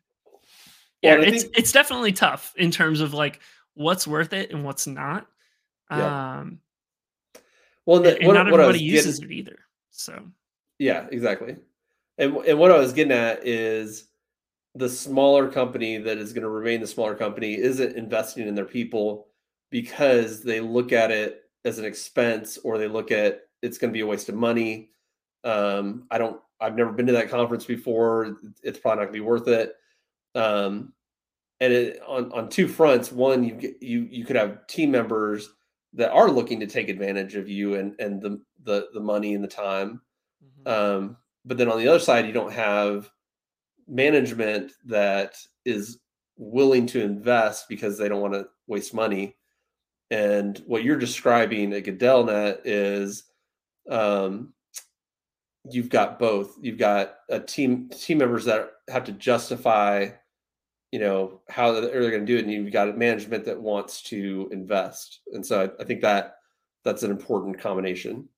[1.03, 1.59] yeah, well, it's think...
[1.59, 3.41] it's definitely tough in terms of like
[3.75, 5.27] what's worth it and what's not.
[5.91, 6.39] Yeah.
[6.41, 6.61] Um,
[7.87, 9.33] well, the, and, what, not everybody uses getting...
[9.33, 9.59] it either.
[9.91, 10.23] So
[10.79, 11.57] yeah, exactly.
[12.19, 14.09] And and what I was getting at is
[14.75, 18.65] the smaller company that is going to remain the smaller company isn't investing in their
[18.65, 19.27] people
[19.71, 23.97] because they look at it as an expense or they look at it's going to
[23.97, 24.91] be a waste of money.
[25.45, 28.37] Um, I don't, I've never been to that conference before.
[28.63, 29.75] It's probably not going to be worth it.
[30.35, 30.93] Um,
[31.61, 35.51] and it, on on two fronts, one you get you you could have team members
[35.93, 39.45] that are looking to take advantage of you and and the the the money and
[39.45, 40.01] the time.
[40.43, 40.69] Mm-hmm.
[40.69, 43.11] Um, but then on the other side, you don't have
[43.87, 45.99] management that is
[46.37, 49.37] willing to invest because they don't want to waste money.
[50.11, 53.25] And what you're describing at Gadellnet is
[53.89, 54.53] um,
[55.71, 56.57] you've got both.
[56.61, 60.09] You've got a team team members that have to justify,
[60.91, 64.03] you know, how they're going to do it, and you've got a management that wants
[64.05, 65.21] to invest.
[65.33, 66.37] And so I, I think that
[66.85, 68.29] that's an important combination.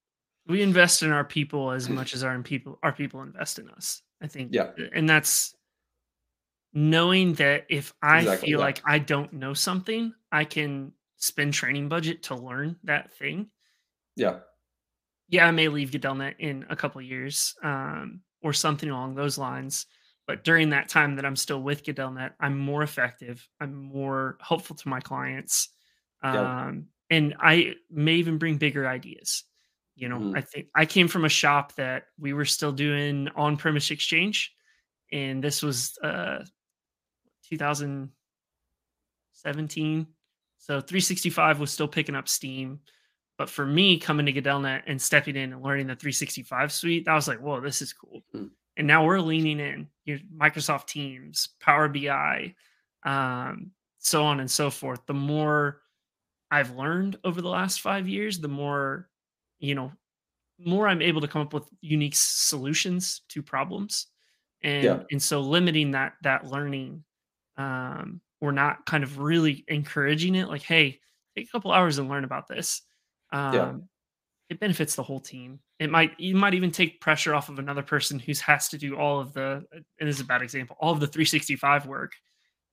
[0.47, 4.03] We invest in our people as much as our people our people invest in us.
[4.21, 4.51] I think.
[4.53, 4.71] Yeah.
[4.95, 5.55] And that's
[6.75, 8.65] knowing that if I exactly, feel yeah.
[8.65, 13.47] like I don't know something, I can spend training budget to learn that thing.
[14.17, 14.41] Yeah.
[15.29, 19.87] Yeah, I may leave Gadellnet in a couple years um, or something along those lines.
[20.27, 23.49] But during that time that I'm still with Gadellnet, I'm more effective.
[23.61, 25.69] I'm more helpful to my clients.
[26.23, 26.73] Um, yeah.
[27.17, 29.45] And I may even bring bigger ideas.
[29.95, 30.37] You know, mm.
[30.37, 34.53] I think I came from a shop that we were still doing on premise exchange.
[35.13, 36.45] And this was uh,
[37.49, 40.07] 2017,
[40.63, 42.79] so 365 was still picking up steam.
[43.37, 47.15] But for me, coming to Gadellnet and stepping in and learning the 365 suite, that
[47.15, 48.23] was like, whoa, this is cool.
[48.31, 48.47] Hmm.
[48.77, 52.55] And now we're leaning in you know, Microsoft Teams, Power BI,
[53.03, 55.05] um, so on and so forth.
[55.07, 55.81] The more
[56.49, 59.09] I've learned over the last five years, the more,
[59.59, 59.91] you know,
[60.61, 64.07] more I'm able to come up with unique solutions to problems.
[64.63, 65.01] And, yeah.
[65.11, 67.03] and so limiting that that learning
[67.57, 70.99] um, we're not kind of really encouraging it like hey
[71.37, 72.83] take a couple hours and learn about this.
[73.33, 73.73] Um, yeah.
[74.51, 75.61] it benefits the whole team.
[75.79, 78.97] It might you might even take pressure off of another person who has to do
[78.97, 82.13] all of the and this is a bad example all of the 365 work.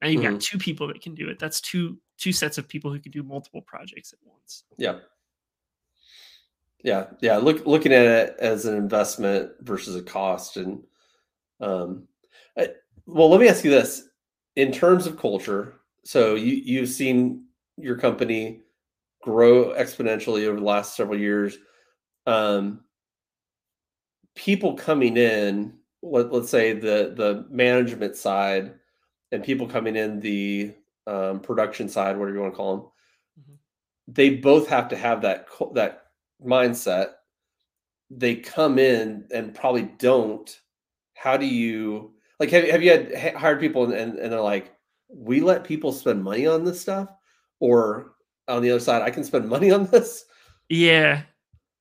[0.01, 0.33] Now you've mm-hmm.
[0.33, 1.39] got two people that can do it.
[1.39, 4.63] That's two two sets of people who can do multiple projects at once.
[4.77, 4.99] Yeah.
[6.83, 10.81] Yeah yeah look looking at it as an investment versus a cost and
[11.59, 12.07] um
[12.57, 12.69] I,
[13.05, 14.08] well let me ask you this
[14.55, 17.45] in terms of culture, so you you've seen
[17.77, 18.61] your company
[19.21, 21.57] grow exponentially over the last several years.
[22.25, 22.81] Um,
[24.35, 28.73] people coming in, let, let's say the the management side,
[29.31, 30.73] and people coming in the
[31.07, 32.85] um, production side, whatever you want to call them,
[33.41, 33.55] mm-hmm.
[34.07, 36.05] they both have to have that that
[36.45, 37.11] mindset.
[38.11, 40.59] They come in and probably don't.
[41.13, 44.73] How do you like, have, have you had hired people and, and, and they're like,
[45.09, 47.09] we let people spend money on this stuff?
[47.59, 48.13] Or
[48.47, 50.23] on the other side, I can spend money on this?
[50.69, 51.23] Yeah.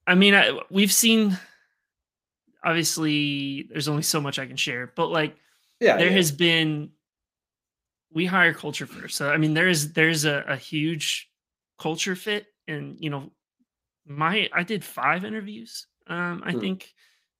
[0.07, 1.39] I mean, I, we've seen,
[2.65, 5.37] obviously, there's only so much I can share, but like,
[5.81, 6.15] yeah, there yeah.
[6.15, 6.91] has been,
[8.13, 9.17] we hire culture first.
[9.17, 11.31] So, I mean, there is, there's a, a huge
[11.79, 12.47] culture fit.
[12.67, 13.31] And, you know,
[14.05, 16.61] my, I did five interviews, um, I hmm.
[16.61, 16.93] think,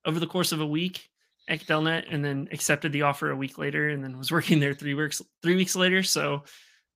[0.05, 1.09] over the course of a week
[1.49, 4.93] Delnet and then accepted the offer a week later and then was working there three
[4.93, 6.03] weeks three weeks later.
[6.03, 6.43] So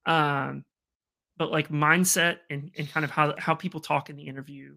[0.06, 0.64] um
[1.38, 4.76] but like mindset and, and kind of how how people talk in the interview,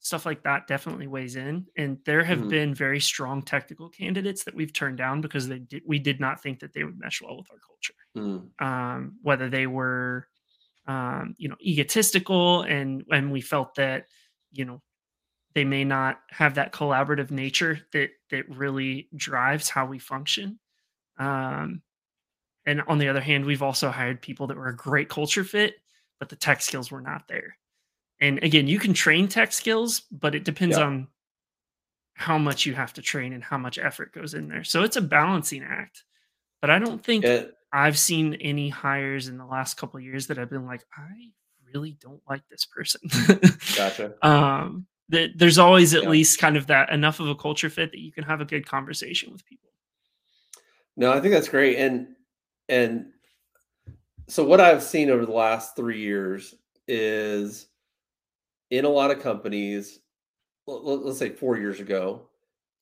[0.00, 1.66] stuff like that definitely weighs in.
[1.76, 2.48] And there have mm-hmm.
[2.48, 6.42] been very strong technical candidates that we've turned down because they did we did not
[6.42, 7.94] think that they would mesh well with our culture.
[8.16, 8.66] Mm-hmm.
[8.66, 10.26] Um, whether they were
[10.86, 14.06] um, you know, egotistical and and we felt that,
[14.50, 14.82] you know,
[15.54, 20.58] they may not have that collaborative nature that that really drives how we function
[21.18, 21.82] um,
[22.66, 25.74] and on the other hand, we've also hired people that were a great culture fit,
[26.18, 27.56] but the tech skills were not there.
[28.20, 30.84] And again, you can train tech skills, but it depends yeah.
[30.84, 31.08] on
[32.14, 34.62] how much you have to train and how much effort goes in there.
[34.62, 36.04] So it's a balancing act.
[36.60, 37.26] But I don't think
[37.72, 41.32] I've seen any hires in the last couple of years that have been like, I
[41.74, 43.00] really don't like this person.
[43.76, 44.14] gotcha.
[44.22, 46.08] Um, that there's always at yeah.
[46.08, 48.66] least kind of that enough of a culture fit that you can have a good
[48.66, 49.70] conversation with people.
[50.96, 51.78] No, I think that's great.
[51.78, 52.08] And
[52.68, 53.06] and
[54.28, 56.54] so what I've seen over the last three years
[56.88, 57.66] is
[58.70, 60.00] in a lot of companies,
[60.66, 62.28] let's say four years ago,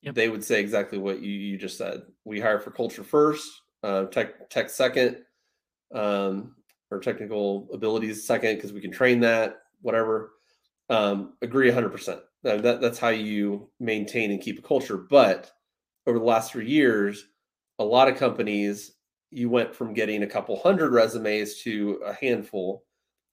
[0.01, 0.15] yep.
[0.15, 2.03] they would say exactly what you, you just said.
[2.23, 3.49] We hire for culture first,
[3.83, 5.17] uh, tech tech second,
[5.93, 6.55] um,
[6.89, 9.63] or technical abilities second because we can train that.
[9.81, 10.31] Whatever.
[10.91, 12.19] Um, agree 100%.
[12.43, 14.97] That, that's how you maintain and keep a culture.
[14.97, 15.49] But
[16.05, 17.25] over the last three years,
[17.79, 18.91] a lot of companies,
[19.29, 22.83] you went from getting a couple hundred resumes to a handful.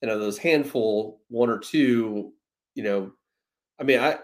[0.02, 2.32] And of those handful, one or two,
[2.76, 3.10] you know,
[3.80, 4.18] I mean, I, I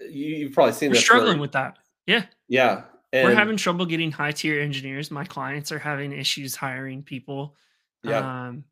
[0.00, 1.78] you, have probably seen We're struggling with that.
[2.06, 2.24] Yeah.
[2.48, 2.82] Yeah.
[3.12, 5.12] And We're having trouble getting high tier engineers.
[5.12, 7.54] My clients are having issues hiring people.
[8.02, 8.46] Yeah.
[8.48, 8.64] Um,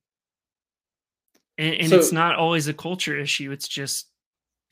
[1.58, 3.52] and, and so, it's not always a culture issue.
[3.52, 4.06] It's just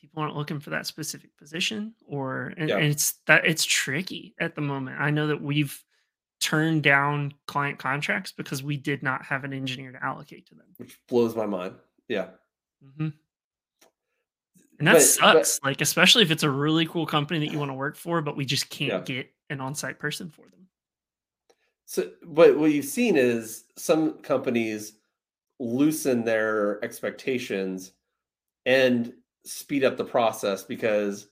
[0.01, 2.77] people aren't looking for that specific position or and, yeah.
[2.77, 5.01] and it's that it's tricky at the moment.
[5.01, 5.83] I know that we've
[6.41, 10.67] turned down client contracts because we did not have an engineer to allocate to them.
[10.77, 11.75] Which blows my mind.
[12.09, 12.29] Yeah.
[12.85, 13.09] Mm-hmm.
[14.79, 15.59] And that but, sucks.
[15.59, 18.21] But, like, especially if it's a really cool company that you want to work for,
[18.21, 19.15] but we just can't yeah.
[19.17, 20.69] get an on-site person for them.
[21.87, 24.93] So, but what you've seen is some companies
[25.59, 27.93] loosen their expectations
[28.67, 29.13] and
[29.45, 31.29] speed up the process because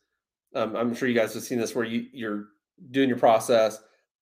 [0.54, 2.46] um, I'm sure you guys have seen this where you, you're
[2.90, 3.80] doing your process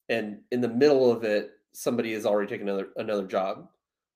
[0.09, 3.69] and in the middle of it, somebody has already taken another another job.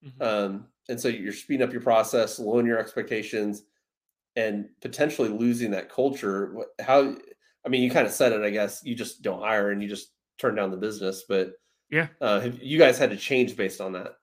[0.04, 0.22] Mm-hmm.
[0.22, 3.62] Um, and so you're speeding up your process, lowering your expectations,
[4.36, 6.54] and potentially losing that culture.
[6.80, 7.16] How?
[7.64, 8.42] I mean, you kind of said it.
[8.42, 11.24] I guess you just don't hire and you just turn down the business.
[11.28, 11.52] But
[11.90, 14.18] yeah, uh, have you guys had to change based on that?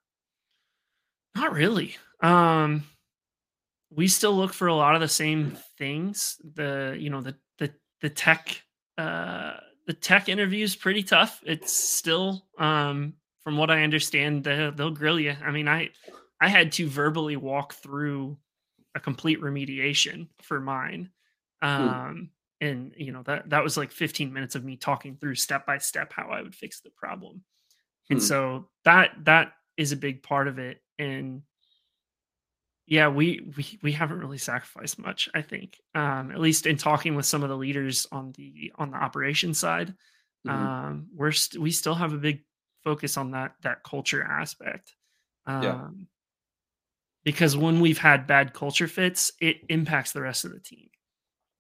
[1.35, 1.95] Not really.
[2.21, 2.83] Um,
[3.95, 6.37] we still look for a lot of the same things.
[6.55, 8.61] The you know the the the tech
[8.97, 9.53] uh
[9.85, 11.41] the tech interview is pretty tough.
[11.45, 15.35] It's still um from what I understand they'll, they'll grill you.
[15.43, 15.89] I mean I
[16.41, 18.37] I had to verbally walk through
[18.95, 21.09] a complete remediation for mine.
[21.61, 21.67] Hmm.
[21.67, 22.29] Um
[22.61, 25.77] and you know that that was like 15 minutes of me talking through step by
[25.77, 27.43] step how I would fix the problem.
[28.09, 28.25] And hmm.
[28.25, 31.41] so that that is a big part of it and
[32.86, 37.15] yeah we we we haven't really sacrificed much i think um at least in talking
[37.15, 39.93] with some of the leaders on the on the operation side
[40.45, 40.49] mm-hmm.
[40.49, 42.43] um we're st- we still have a big
[42.84, 44.95] focus on that that culture aspect
[45.45, 45.88] um yeah.
[47.23, 50.89] because when we've had bad culture fits it impacts the rest of the team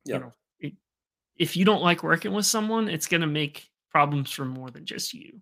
[0.05, 0.15] yeah.
[0.15, 0.73] you know it,
[1.37, 4.85] if you don't like working with someone it's going to make problems for more than
[4.85, 5.39] just you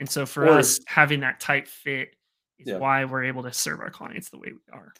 [0.00, 2.14] and so for or, us having that tight fit
[2.58, 2.78] is yeah.
[2.78, 4.92] why we're able to serve our clients the way we are.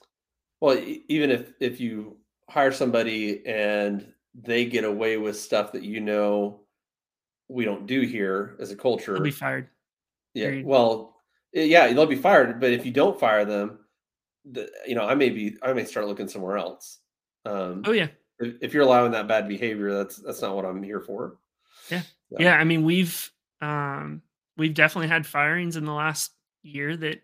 [0.61, 2.16] Well, even if if you
[2.49, 6.61] hire somebody and they get away with stuff that you know
[7.49, 9.68] we don't do here as a culture, they'll be fired.
[10.35, 10.47] Yeah.
[10.47, 10.66] Period.
[10.66, 11.16] Well,
[11.53, 12.61] yeah, they'll be fired.
[12.61, 13.81] But if you don't fire them,
[14.44, 16.99] the, you know, I may be, I may start looking somewhere else.
[17.44, 18.09] Um, oh yeah.
[18.38, 21.38] If, if, you're allowing that bad behavior, that's that's not what I'm here for.
[21.90, 22.03] Yeah.
[22.31, 22.38] Yeah.
[22.40, 24.23] yeah I mean, we've um,
[24.57, 27.23] we've definitely had firings in the last year that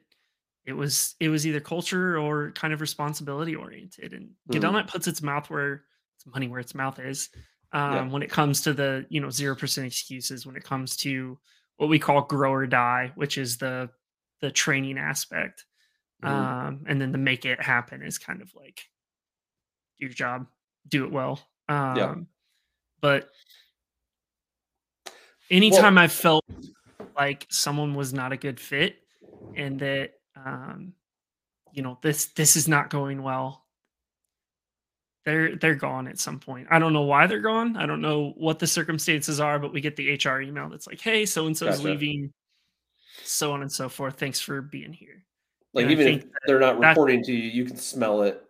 [0.67, 5.23] it was it was either culture or kind of responsibility oriented and mm puts its
[5.23, 5.85] mouth where
[6.17, 7.29] its money where its mouth is
[7.73, 8.09] um, yeah.
[8.09, 11.39] when it comes to the you know zero percent excuses when it comes to
[11.77, 13.89] what we call grow or die which is the
[14.41, 15.65] the training aspect
[16.23, 18.81] mm um, and then the make it happen is kind of like
[19.99, 20.47] do your job
[20.89, 22.15] do it well um, yeah.
[23.03, 23.29] but
[25.51, 26.45] anytime well, i felt
[27.17, 28.97] like someone was not a good fit
[29.55, 30.95] and that um,
[31.75, 33.65] you know this this is not going well.
[35.25, 36.69] They're they're gone at some point.
[36.71, 37.77] I don't know why they're gone.
[37.77, 41.01] I don't know what the circumstances are but we get the hr email that's like
[41.01, 42.33] hey so and so is leaving
[43.23, 44.19] so on and so forth.
[44.19, 45.25] Thanks for being here.
[45.73, 48.43] Like and even if they're not reporting to you you can smell it.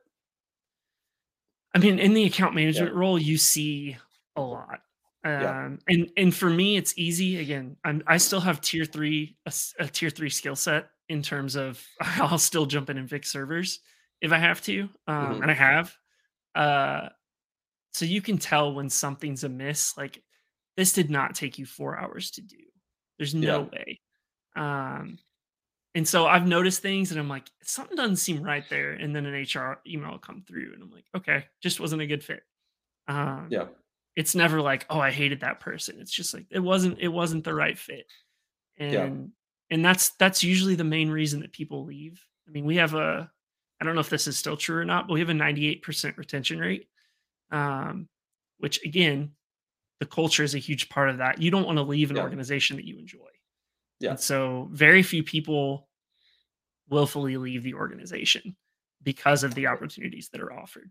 [1.74, 2.98] I mean in the account management yeah.
[2.98, 3.96] role you see
[4.36, 4.80] a lot.
[5.24, 5.68] Um, yeah.
[5.88, 7.38] and and for me it's easy.
[7.38, 11.56] Again i'm i still have tier three a, a tier three skill set in terms
[11.56, 13.80] of I'll still jump in and fix servers
[14.20, 15.42] if I have to, um, mm-hmm.
[15.42, 15.94] and I have.
[16.54, 17.08] Uh,
[17.92, 19.96] so you can tell when something's amiss.
[19.96, 20.22] Like
[20.76, 22.56] this did not take you four hours to do.
[23.18, 23.78] There's no yeah.
[23.78, 24.00] way.
[24.56, 25.18] Um,
[25.94, 28.92] and so I've noticed things and I'm like, something doesn't seem right there.
[28.92, 32.06] And then an HR email will come through and I'm like, okay, just wasn't a
[32.06, 32.42] good fit.
[33.06, 33.66] Um, yeah.
[34.16, 35.96] It's never like, oh, I hated that person.
[36.00, 38.06] It's just like it wasn't it wasn't the right fit.
[38.78, 39.10] And yeah.
[39.70, 42.22] And that's that's usually the main reason that people leave.
[42.46, 43.30] I mean, we have a
[43.80, 46.16] I don't know if this is still true or not, but we have a 98%
[46.16, 46.88] retention rate.
[47.50, 48.08] Um,
[48.58, 49.32] which again,
[50.00, 51.40] the culture is a huge part of that.
[51.40, 52.22] You don't want to leave an yeah.
[52.22, 53.18] organization that you enjoy.
[54.00, 54.10] Yeah.
[54.10, 55.88] And so very few people
[56.88, 58.56] willfully leave the organization
[59.02, 60.90] because of the opportunities that are offered.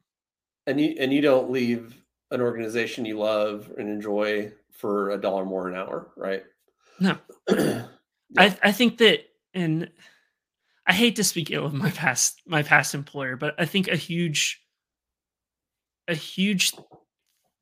[0.68, 1.96] And you and you don't leave
[2.32, 6.44] an organization you love and enjoy for a dollar more an hour, right?
[7.00, 7.18] No.
[8.34, 8.44] yeah.
[8.44, 9.20] I I think that
[9.54, 9.90] and
[10.86, 13.96] I hate to speak ill of my past my past employer, but I think a
[13.96, 14.62] huge
[16.08, 16.74] a huge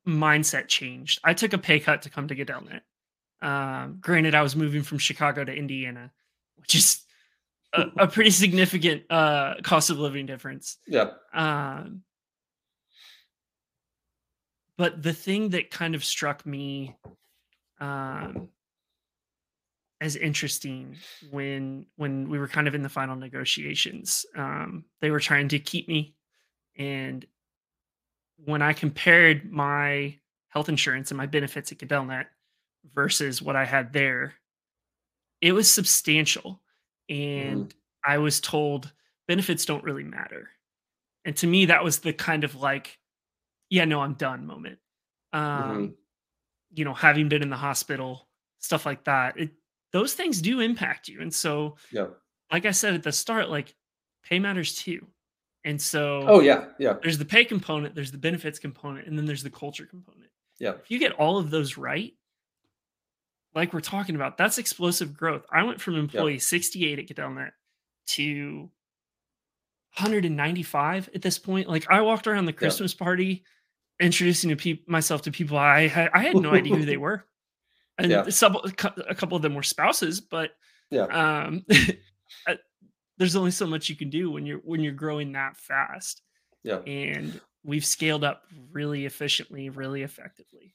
[0.06, 1.20] mindset changed.
[1.22, 2.80] I took a pay cut to come to Gadellnet.
[3.40, 6.12] Um, granted, I was moving from Chicago to Indiana,
[6.56, 7.02] which is
[7.72, 10.78] a, a pretty significant uh, cost of living difference.
[10.86, 11.10] Yeah.
[11.32, 12.02] Um,
[14.76, 16.96] but the thing that kind of struck me
[17.80, 18.48] um,
[20.02, 20.96] as interesting
[21.30, 25.58] when when we were kind of in the final negotiations, um, they were trying to
[25.58, 26.14] keep me,
[26.76, 27.24] and
[28.44, 32.26] when I compared my health insurance and my benefits at Gadellnet
[32.94, 34.34] versus what I had there,
[35.40, 36.60] it was substantial.
[37.08, 37.72] And mm.
[38.04, 38.92] I was told
[39.28, 40.50] benefits don't really matter.
[41.24, 42.98] And to me, that was the kind of like,
[43.70, 44.78] yeah, no, I'm done moment.
[45.32, 45.86] Um, mm-hmm.
[46.74, 48.28] You know, having been in the hospital,
[48.58, 49.50] stuff like that, it,
[49.92, 51.20] those things do impact you.
[51.20, 52.06] And so, yeah.
[52.50, 53.74] like I said at the start, like
[54.22, 55.06] pay matters too.
[55.64, 56.94] And so, oh yeah, yeah.
[57.00, 60.30] There's the pay component, there's the benefits component, and then there's the culture component.
[60.58, 60.72] Yeah.
[60.72, 62.14] If you get all of those right,
[63.54, 65.44] like we're talking about, that's explosive growth.
[65.50, 67.52] I went from employee 68 at Gadellnet
[68.08, 68.70] to
[69.98, 71.68] 195 at this point.
[71.68, 73.44] Like I walked around the Christmas party
[74.00, 77.24] introducing to pe- myself to people I had I had no idea who they were.
[77.98, 78.28] And yeah.
[78.30, 80.50] some a couple of them were spouses, but
[80.90, 81.04] yeah.
[81.04, 81.64] Um
[83.18, 86.22] there's only so much you can do when you're when you're growing that fast.
[86.64, 86.78] Yeah.
[86.86, 90.74] And we've scaled up really efficiently, really effectively.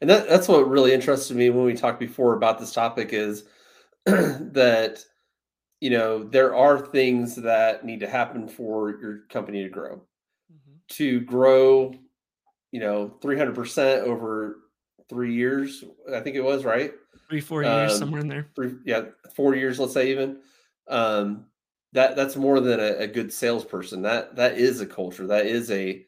[0.00, 3.44] And that, that's what really interested me when we talked before about this topic is
[4.06, 5.00] that
[5.80, 9.96] you know there are things that need to happen for your company to grow.
[10.52, 10.76] Mm-hmm.
[10.90, 11.94] To grow,
[12.70, 14.58] you know, 300% over
[15.08, 15.84] 3 years,
[16.14, 16.92] I think it was, right?
[17.28, 18.48] 3 4 years um, somewhere in there.
[18.54, 19.02] Three, yeah,
[19.34, 20.38] 4 years let's say even.
[20.88, 21.46] Um
[21.92, 24.02] that that's more than a, a good salesperson.
[24.02, 25.26] That that is a culture.
[25.26, 26.04] That is a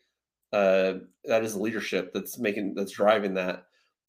[0.53, 0.95] uh,
[1.25, 3.67] that is leadership that's making that's driving that.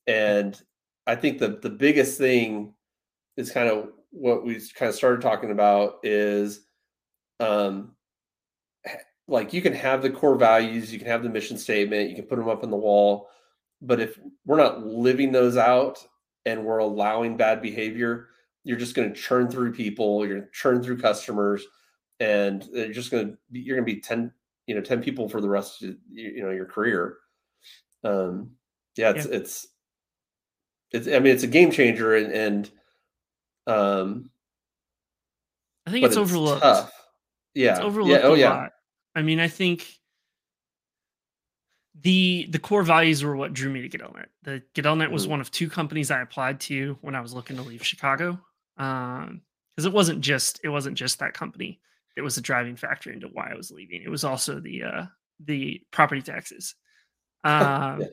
[0.07, 0.59] And
[1.07, 2.73] I think the the biggest thing
[3.37, 6.61] is kind of what we kind of started talking about is
[7.39, 7.95] um
[9.27, 12.25] like you can have the core values, you can have the mission statement, you can
[12.25, 13.29] put them up on the wall,
[13.81, 16.05] but if we're not living those out
[16.45, 18.27] and we're allowing bad behavior,
[18.63, 21.65] you're just going to churn through people, you're going to churn through customers,
[22.19, 24.31] and you're just going to be, you're going to be 10,
[24.67, 27.17] you know, 10 people for the rest of you know your career.
[28.03, 28.51] Um,
[28.95, 29.35] yeah, it's yeah.
[29.35, 29.67] it's
[30.91, 32.71] it's I mean it's a game changer and and
[33.67, 34.29] um,
[35.85, 36.61] I think it's, it's overlooked.
[36.61, 36.91] Tough.
[37.53, 38.29] Yeah, it's overlooked yeah.
[38.29, 38.53] Oh, yeah.
[38.53, 38.71] Lot.
[39.15, 39.87] I mean, I think
[42.01, 44.27] the the core values were what drew me to Gadellnet.
[44.43, 45.31] The Gadellnet was mm-hmm.
[45.31, 48.39] one of two companies I applied to when I was looking to leave Chicago.
[48.77, 49.41] Um,
[49.75, 51.79] because it wasn't just it wasn't just that company.
[52.15, 54.01] It was a driving factor into why I was leaving.
[54.03, 55.05] It was also the uh
[55.39, 56.75] the property taxes.
[57.43, 58.07] Um, yeah.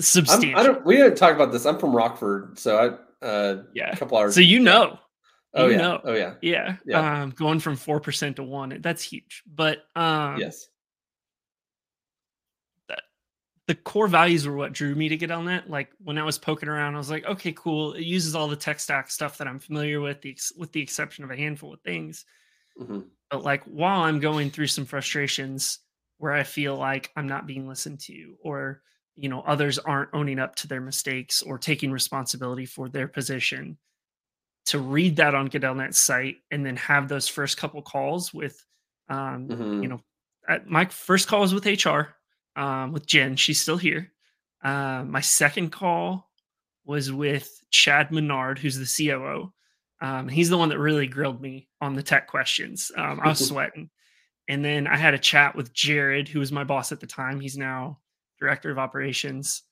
[0.00, 0.58] substantial.
[0.58, 0.84] I don't.
[0.84, 1.64] We didn't talk about this.
[1.64, 2.76] I'm from Rockford, so
[3.22, 4.34] I uh yeah a couple hours.
[4.34, 4.98] So you know.
[5.54, 5.78] Oh you yeah.
[5.78, 6.00] Know.
[6.02, 6.34] Oh yeah.
[6.42, 6.74] Yeah.
[6.84, 7.22] Yeah.
[7.22, 9.44] Um, going from four percent to one, that's huge.
[9.46, 10.66] But um, yes,
[13.68, 15.68] the core values were what drew me to get on that.
[15.68, 17.92] Like when I was poking around, I was like, okay, cool.
[17.92, 21.22] It uses all the tech stack stuff that I'm familiar with, the with the exception
[21.22, 22.24] of a handful of things.
[22.80, 23.00] Mm-hmm.
[23.30, 25.80] But like while I'm going through some frustrations
[26.16, 28.80] where I feel like I'm not being listened to, or
[29.16, 33.76] you know others aren't owning up to their mistakes or taking responsibility for their position,
[34.64, 38.64] to read that on Gadellnet's site and then have those first couple calls with,
[39.10, 39.82] um, mm-hmm.
[39.82, 40.00] you know,
[40.64, 42.14] my first call was with HR
[42.58, 43.36] um, with Jen.
[43.36, 44.12] She's still here.
[44.62, 46.28] Uh, my second call
[46.84, 49.52] was with Chad Menard, who's the COO.
[50.00, 52.90] Um, he's the one that really grilled me on the tech questions.
[52.96, 53.88] Um, I was sweating.
[54.48, 57.38] And then I had a chat with Jared, who was my boss at the time.
[57.38, 57.98] He's now
[58.40, 59.62] director of operations.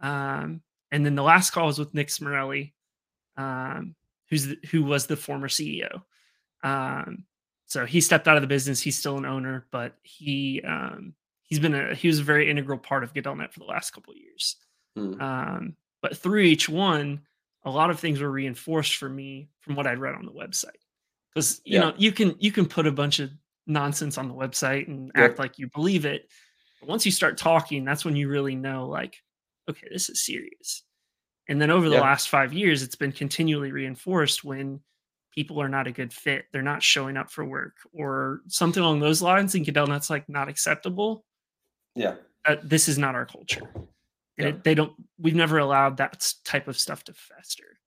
[0.00, 2.72] Um, and then the last call was with Nick Smorelli,
[3.36, 3.94] um,
[4.28, 6.02] who's the, who was the former CEO.
[6.62, 7.24] Um,
[7.66, 8.80] so he stepped out of the business.
[8.80, 11.14] He's still an owner, but he um,
[11.52, 14.14] he's been a he was a very integral part of Gadellnet for the last couple
[14.14, 14.56] of years.
[14.96, 15.20] Hmm.
[15.20, 17.20] Um, but through each one,
[17.66, 20.80] a lot of things were reinforced for me from what I'd read on the website.
[21.34, 21.80] Because you yeah.
[21.80, 23.28] know you can you can put a bunch of
[23.66, 25.32] nonsense on the website and yep.
[25.32, 26.26] act like you believe it.
[26.80, 29.18] But once you start talking, that's when you really know, like,
[29.68, 30.84] okay, this is serious.
[31.50, 32.04] And then over the yep.
[32.04, 34.80] last five years, it's been continually reinforced when
[35.34, 39.00] people are not a good fit, they're not showing up for work, or something along
[39.00, 39.54] those lines.
[39.54, 41.26] And Gadellnet's like not acceptable.
[41.94, 42.14] Yeah,
[42.44, 43.86] uh, this is not our culture, and
[44.38, 44.48] yep.
[44.48, 44.92] it, they don't.
[45.18, 47.78] We've never allowed that type of stuff to fester,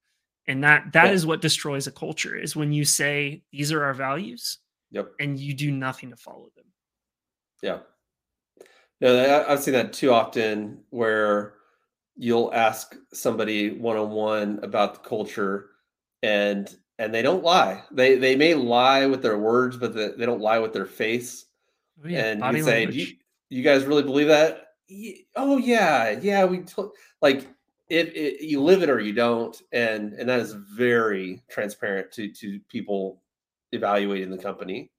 [0.47, 2.35] and that that is what destroys a culture.
[2.35, 4.59] Is when you say these are our values,
[4.95, 5.11] Yep.
[5.19, 6.65] And you do nothing to follow them.
[7.61, 7.79] Yeah.
[9.01, 11.55] No, I've seen that too often where
[12.15, 15.71] you'll ask somebody one on one about the culture
[16.23, 17.83] and and they don't lie.
[17.91, 21.45] They they may lie with their words, but the, they don't lie with their face.
[22.01, 23.07] Oh, yeah, and you say, you,
[23.49, 24.67] you guys really believe that?
[25.35, 26.45] Oh yeah, yeah.
[26.45, 26.89] We t-.
[27.21, 27.47] like
[27.89, 28.41] it, it.
[28.41, 33.21] You live it or you don't, and and that is very transparent to to people
[33.75, 34.91] evaluating the company?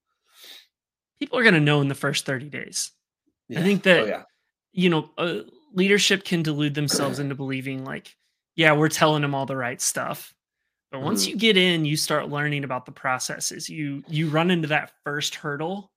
[1.18, 2.92] People are going to know in the first 30 days.
[3.48, 3.60] Yeah.
[3.60, 4.22] I think that, oh, yeah.
[4.72, 5.40] you know, uh,
[5.72, 8.14] leadership can delude themselves into believing, like,
[8.54, 10.34] yeah, we're telling them all the right stuff.
[10.92, 11.30] But once mm-hmm.
[11.30, 13.68] you get in, you start learning about the processes.
[13.68, 15.90] You you run into that first hurdle,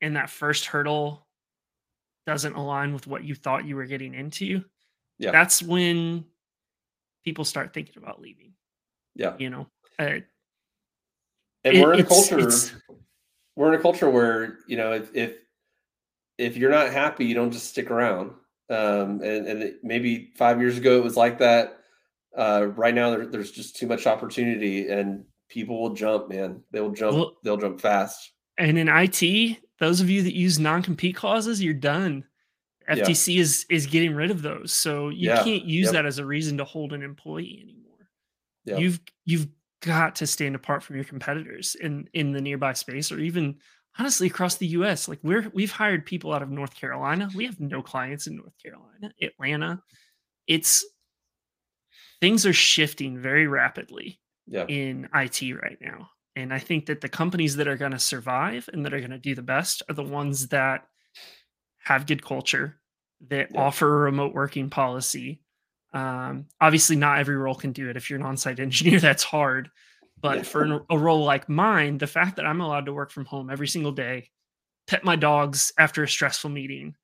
[0.00, 1.25] and that first hurdle
[2.26, 4.64] doesn't align with what you thought you were getting into.
[5.18, 6.24] Yeah, that's when
[7.24, 8.52] people start thinking about leaving.
[9.14, 9.68] Yeah, you know,
[9.98, 10.20] uh,
[11.64, 12.50] and it, we're in a culture
[13.56, 15.36] we're in a culture where you know if, if
[16.38, 18.32] if you're not happy you don't just stick around.
[18.68, 21.78] Um, and, and it, maybe five years ago it was like that.
[22.36, 26.62] Uh, right now there, there's just too much opportunity and people will jump man.
[26.70, 30.58] They will jump well, they'll jump fast and in it those of you that use
[30.58, 32.24] non-compete clauses you're done
[32.88, 33.40] ftc yeah.
[33.40, 35.42] is is getting rid of those so you yeah.
[35.42, 35.92] can't use yep.
[35.92, 38.08] that as a reason to hold an employee anymore
[38.64, 38.78] yep.
[38.78, 39.48] you've you've
[39.80, 43.56] got to stand apart from your competitors in in the nearby space or even
[43.98, 45.08] honestly across the US.
[45.08, 47.28] Like we're we've hired people out of North Carolina.
[47.34, 49.82] We have no clients in North Carolina, Atlanta.
[50.46, 50.84] It's
[52.20, 54.66] things are shifting very rapidly yeah.
[54.66, 56.10] in IT right now.
[56.36, 59.10] And I think that the companies that are going to survive and that are going
[59.10, 60.86] to do the best are the ones that
[61.78, 62.78] have good culture,
[63.28, 63.60] that yeah.
[63.60, 65.40] offer a remote working policy,
[65.94, 67.96] um, obviously, not every role can do it.
[67.96, 69.70] If you're an on-site engineer, that's hard.
[70.20, 70.42] But yeah.
[70.42, 73.50] for an, a role like mine, the fact that I'm allowed to work from home
[73.50, 74.28] every single day,
[74.86, 76.94] pet my dogs after a stressful meeting,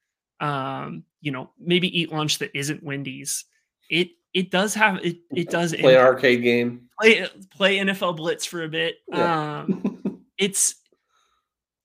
[0.40, 3.44] um, you know, maybe eat lunch that isn't Wendy's.
[3.92, 8.46] It it does have it it does play an arcade game, play play NFL Blitz
[8.46, 8.96] for a bit.
[9.06, 9.60] Yeah.
[9.60, 10.76] Um, it's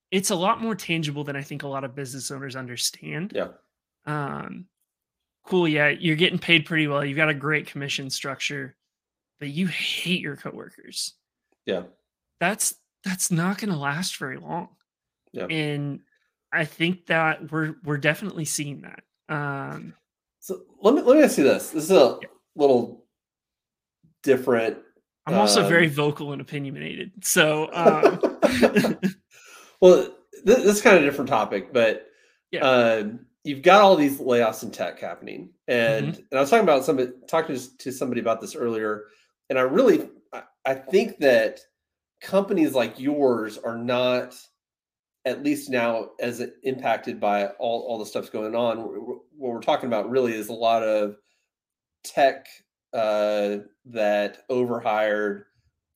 [0.09, 3.33] it's a lot more tangible than I think a lot of business owners understand.
[3.35, 3.49] Yeah.
[4.05, 4.67] Um,
[5.45, 7.03] cool, yeah, you're getting paid pretty well.
[7.03, 8.77] You've got a great commission structure,
[9.41, 11.13] but you hate your coworkers.
[11.65, 11.83] Yeah.
[12.39, 14.69] That's that's not going to last very long.
[15.33, 15.47] Yeah.
[15.47, 15.99] And
[16.53, 19.03] I think that we're we're definitely seeing that.
[19.27, 19.93] Um
[20.47, 21.71] so let me let me ask you this.
[21.71, 22.19] This is a
[22.55, 23.03] little
[24.23, 24.77] different.
[25.25, 27.11] I'm also um, very vocal and opinionated.
[27.21, 28.21] So um
[29.81, 30.09] well,
[30.45, 32.07] this, this is kind of a different topic, but
[32.51, 32.61] yeah.
[32.61, 36.21] Um, you've got all these layoffs in tech happening, and mm-hmm.
[36.31, 39.03] and I was talking about somebody talking to somebody about this earlier,
[39.49, 40.07] and I really
[40.65, 41.59] I think that
[42.21, 44.33] companies like yours are not
[45.27, 49.87] at least now as impacted by all, all the stuff's going on what we're talking
[49.87, 51.17] about really is a lot of
[52.03, 52.47] tech
[52.93, 55.43] uh, that overhired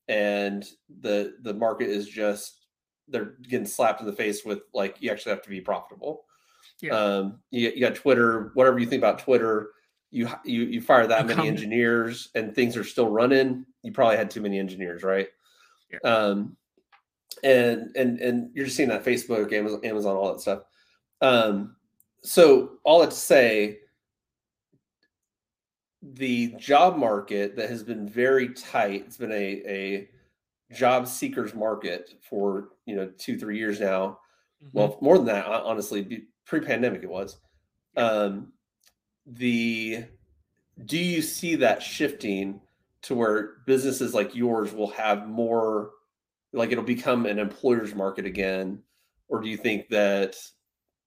[0.08, 0.64] and
[1.00, 2.66] the the market is just
[3.08, 6.24] they're getting slapped in the face with like you actually have to be profitable
[6.82, 6.92] yeah.
[6.92, 9.70] Um, you, you got Twitter, whatever you think about Twitter,
[10.10, 13.64] you you you fire that many engineers and things are still running.
[13.82, 15.28] You probably had too many engineers, right?
[15.90, 15.98] Yeah.
[16.10, 16.56] Um,
[17.42, 20.62] and and and you're just seeing that Facebook, Amazon, Amazon, all that stuff.
[21.20, 21.76] Um,
[22.22, 23.78] so all that to say,
[26.02, 29.04] the job market that has been very tight.
[29.06, 30.08] It's been a a
[30.72, 34.18] job seekers market for you know two three years now.
[34.64, 34.78] Mm-hmm.
[34.78, 37.38] Well, more than that, honestly, pre-pandemic it was
[37.96, 38.52] um
[39.26, 40.04] the
[40.84, 42.60] do you see that shifting
[43.02, 45.90] to where businesses like yours will have more
[46.52, 48.78] like it'll become an employer's market again
[49.28, 50.36] or do you think that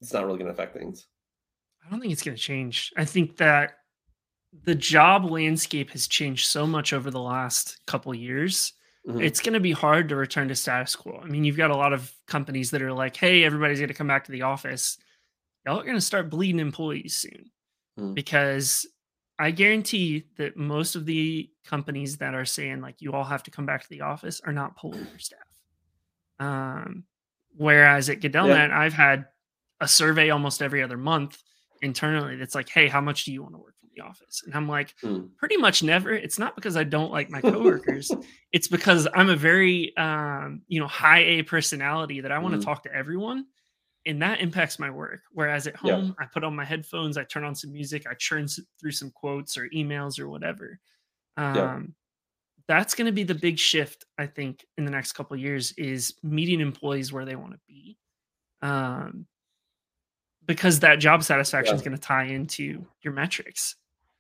[0.02, 1.08] it's not really going to affect things
[1.86, 3.74] i don't think it's going to change i think that
[4.64, 8.74] the job landscape has changed so much over the last couple years
[9.08, 9.22] mm-hmm.
[9.22, 11.20] it's going to be hard to return to status quo.
[11.22, 13.94] I mean, you've got a lot of companies that are like, "Hey, everybody's going to
[13.94, 14.98] come back to the office."
[15.66, 17.52] Y'all are going to start bleeding employees soon
[18.00, 18.14] mm.
[18.14, 18.86] because
[19.38, 23.52] I guarantee that most of the companies that are saying like you all have to
[23.52, 25.40] come back to the office are not pulling their staff.
[26.40, 27.04] Um,
[27.56, 28.80] whereas at Gadellnet, yeah.
[28.80, 29.26] I've had
[29.82, 31.42] a survey almost every other month
[31.82, 34.56] internally that's like, "Hey, how much do you want to work from the office?" And
[34.56, 35.30] I'm like, mm.
[35.38, 38.12] "Pretty much never." It's not because I don't like my coworkers;
[38.54, 42.60] it's because I'm a very, um, you know, high A personality that I want to
[42.60, 42.64] mm.
[42.64, 43.46] talk to everyone,
[44.06, 45.22] and that impacts my work.
[45.32, 46.24] Whereas at home, yeah.
[46.24, 48.48] I put on my headphones, I turn on some music, I churn
[48.80, 50.80] through some quotes or emails or whatever.
[51.38, 51.80] Um, yeah.
[52.68, 56.16] That's going to be the big shift, I think, in the next couple years is
[56.24, 57.98] meeting employees where they want to be.
[58.62, 59.28] Um,
[60.48, 61.78] because that job satisfaction yeah.
[61.78, 63.76] is going to tie into your metrics.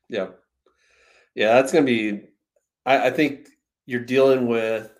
[0.09, 0.27] Yeah.
[1.33, 2.27] Yeah, that's going to be,
[2.85, 3.49] I, I think
[3.85, 4.91] you're dealing with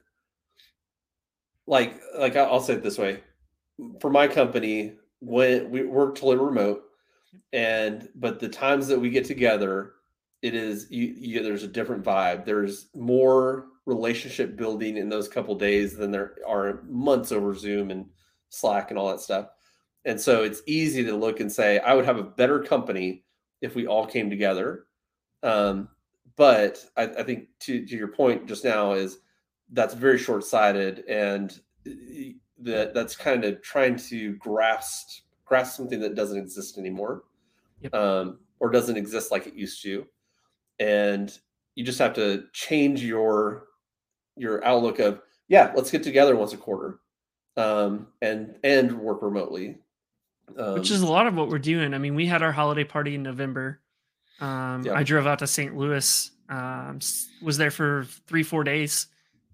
[1.68, 3.22] like, like I'll say it this way
[4.00, 6.84] for my company, when we work totally remote
[7.54, 9.94] and, but the times that we get together,
[10.42, 12.46] it is, you, you there's a different vibe.
[12.46, 18.06] There's more relationship building in those couple days than there are months over Zoom and
[18.50, 19.48] Slack and all that stuff.
[20.06, 23.24] And so it's easy to look and say, I would have a better company
[23.62, 24.86] if we all came together.
[25.42, 25.90] Um,
[26.36, 29.20] but I, I think to, to your point just now is
[29.72, 31.60] that's very short sighted and
[32.60, 37.24] that that's kind of trying to grasp grasp something that doesn't exist anymore
[37.82, 37.94] yep.
[37.94, 40.06] um, or doesn't exist like it used to
[40.80, 41.40] and
[41.76, 43.68] you just have to change your
[44.38, 47.00] your outlook of yeah let's get together once a quarter
[47.58, 49.78] um, and and work remotely
[50.58, 51.94] um, Which is a lot of what we're doing.
[51.94, 53.82] I mean, we had our holiday party in November.
[54.40, 54.94] Um, yeah.
[54.94, 55.76] I drove out to St.
[55.76, 57.00] Louis, um,
[57.42, 59.08] was there for three, four days,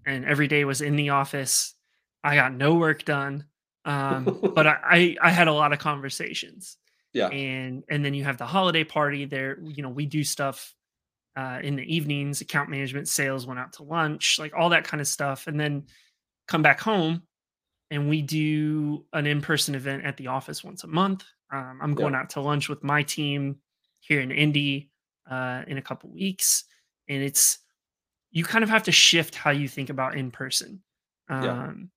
[0.06, 1.76] and every day was in the office.
[2.24, 3.46] I got no work done,
[3.86, 6.78] um, but I, I, I had a lot of conversations.
[7.14, 9.26] Yeah, and and then you have the holiday party.
[9.26, 10.74] There, you know, we do stuff
[11.36, 12.42] uh, in the evenings.
[12.42, 15.88] Account management, sales went out to lunch, like all that kind of stuff, and then
[16.48, 17.24] come back home
[17.92, 21.26] and we do an in-person event at the office once a month.
[21.54, 22.24] Um, I'm going yep.
[22.24, 23.58] out to lunch with my team
[24.00, 24.90] here in Indy
[25.30, 26.64] uh, in a couple weeks,
[27.10, 27.60] and it's
[28.32, 30.82] you kind of have to shift how you think about in person.
[31.28, 31.90] Um,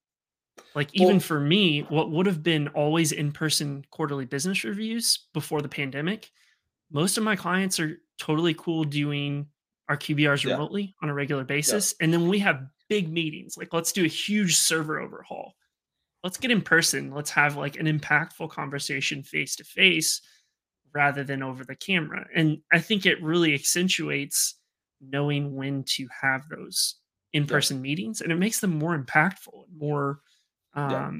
[0.74, 5.62] Like even well, for me, what would have been always in-person quarterly business reviews before
[5.62, 6.30] the pandemic,
[6.90, 9.46] most of my clients are totally cool doing
[9.88, 10.52] our QBRs yeah.
[10.52, 12.04] remotely on a regular basis, yeah.
[12.04, 13.56] and then we have big meetings.
[13.56, 15.54] Like let's do a huge server overhaul
[16.24, 17.12] let's get in person.
[17.12, 20.22] Let's have like an impactful conversation face to face
[20.92, 22.26] rather than over the camera.
[22.34, 24.56] And I think it really accentuates
[25.00, 26.96] knowing when to have those
[27.34, 27.82] in person yeah.
[27.82, 30.20] meetings and it makes them more impactful, and more
[30.74, 31.10] um, yeah.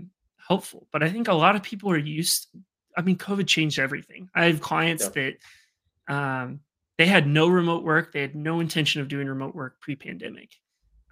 [0.48, 0.86] helpful.
[0.92, 2.48] But I think a lot of people are used.
[2.96, 4.28] I mean, COVID changed everything.
[4.34, 5.32] I have clients yeah.
[6.07, 6.61] that um,
[6.98, 10.50] they had no remote work, they had no intention of doing remote work pre pandemic.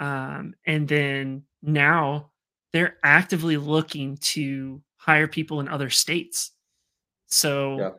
[0.01, 2.31] Um, and then now
[2.73, 6.53] they're actively looking to hire people in other states.
[7.27, 7.91] So yeah.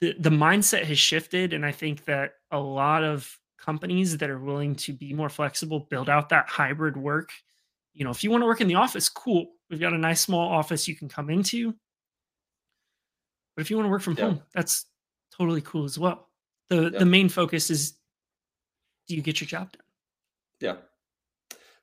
[0.00, 4.38] the the mindset has shifted and I think that a lot of companies that are
[4.38, 7.30] willing to be more flexible build out that hybrid work.
[7.94, 9.46] You know, if you want to work in the office, cool.
[9.70, 11.74] We've got a nice small office you can come into.
[13.56, 14.24] But if you want to work from yeah.
[14.24, 14.86] home, that's
[15.36, 16.28] totally cool as well.
[16.68, 16.98] The yeah.
[16.98, 17.92] the main focus is
[19.06, 19.82] do you get your job done?
[20.60, 20.76] Yeah.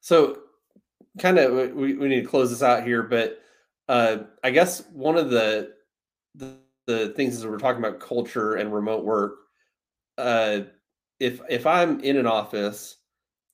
[0.01, 0.39] So
[1.19, 3.41] kind of we, we need to close this out here, but
[3.87, 5.73] uh, I guess one of the,
[6.35, 6.57] the
[6.87, 9.35] the things is we're talking about culture and remote work.
[10.17, 10.61] Uh,
[11.19, 12.97] if if I'm in an office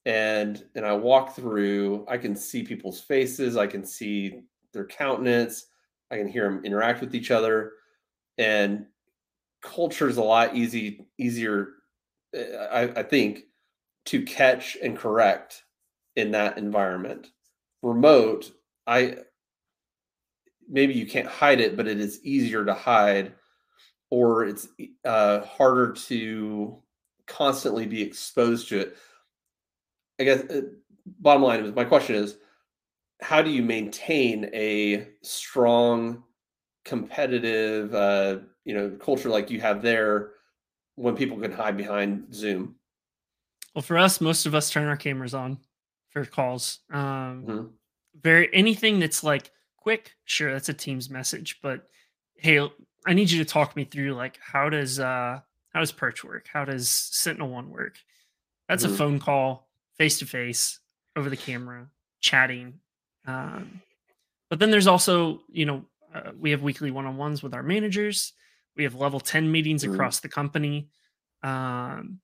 [0.08, 4.40] and and I walk through, I can see people's faces, I can see
[4.72, 5.68] their countenance,
[6.10, 7.74] I can hear them interact with each other,
[8.38, 8.86] and
[9.62, 11.74] culture is a lot easy easier,
[12.36, 13.44] uh, I, I think,
[14.06, 15.64] to catch and correct
[16.16, 17.28] in that environment
[17.84, 18.52] remote,
[18.88, 19.18] I
[20.70, 23.34] maybe you can't hide it, but it is easier to hide,
[24.10, 24.70] or it's
[25.04, 26.82] uh, harder to
[27.26, 28.98] constantly be exposed to it.
[30.20, 30.62] I guess uh,
[31.20, 32.38] bottom line is my question is
[33.22, 36.24] how do you maintain a strong
[36.86, 40.32] competitive uh, you know culture like you have there
[40.96, 42.76] when people can hide behind zoom
[43.76, 45.58] well for us most of us turn our cameras on
[46.24, 46.80] for calls.
[46.92, 47.66] Um, mm-hmm.
[48.22, 51.60] Very anything that's like quick, sure, that's a Teams message.
[51.62, 51.88] But
[52.38, 52.68] hey,
[53.06, 55.40] I need you to talk me through like how does uh
[55.74, 56.48] how does Perch work?
[56.52, 57.96] How does Sentinel One work?
[58.68, 58.94] That's mm-hmm.
[58.94, 59.67] a phone call,
[59.98, 60.80] face to face.
[61.16, 61.88] over the camera,
[62.22, 62.80] chatting.
[63.26, 63.82] Um,
[64.50, 68.34] but then there's also, you know, uh, we have weekly one-on-ones with our managers.
[68.76, 69.94] We have level 10 meetings mm-hmm.
[69.94, 70.90] across the company.
[71.44, 72.20] Um,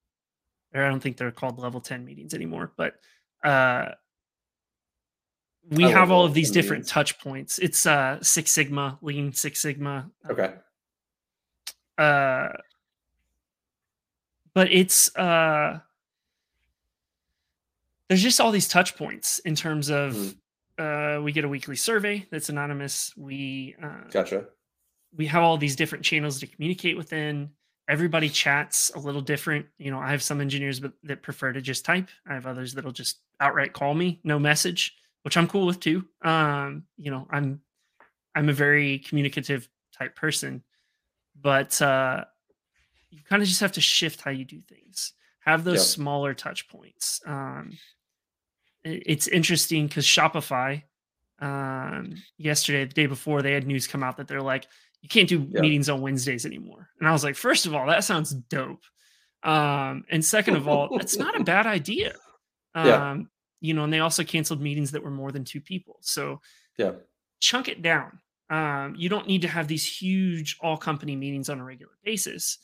[0.74, 2.95] or I don't think they're called level 10 meetings anymore, but
[3.43, 3.91] uh,
[5.69, 6.91] we I have all of these different meetings.
[6.91, 7.59] touch points.
[7.59, 10.09] It's uh, Six Sigma, Lean Six Sigma.
[10.30, 10.53] Okay.
[11.97, 12.49] Uh,
[14.53, 15.80] but it's uh,
[18.10, 20.36] there's just all these touch points in terms of mm
[20.78, 23.14] uh, we get a weekly survey that's anonymous.
[23.16, 24.45] We uh, gotcha.
[25.16, 27.51] We have all these different channels to communicate within.
[27.88, 29.68] Everybody chats a little different.
[29.78, 32.10] You know, I have some engineers that prefer to just type.
[32.28, 36.08] I have others that'll just outright call me, no message, which I'm cool with too.
[36.24, 37.62] Um, you know, I'm
[38.34, 40.64] I'm a very communicative type person,
[41.39, 42.26] but uh,
[43.12, 45.14] you kind of just have to shift how you do things.
[45.45, 47.21] Have those smaller touch points.
[47.25, 47.77] Um,
[48.83, 50.83] it's interesting because Shopify
[51.39, 54.67] um, yesterday, the day before, they had news come out that they're like,
[55.01, 55.59] you can't do yeah.
[55.59, 56.89] meetings on Wednesdays anymore.
[56.99, 58.83] And I was like, first of all, that sounds dope.
[59.43, 62.13] Um, and second of all, that's not a bad idea.
[62.73, 63.17] Um, yeah.
[63.59, 65.97] You know, and they also canceled meetings that were more than two people.
[66.01, 66.39] So
[66.77, 66.93] yeah,
[67.39, 68.19] chunk it down.
[68.49, 72.57] Um, you don't need to have these huge all company meetings on a regular basis.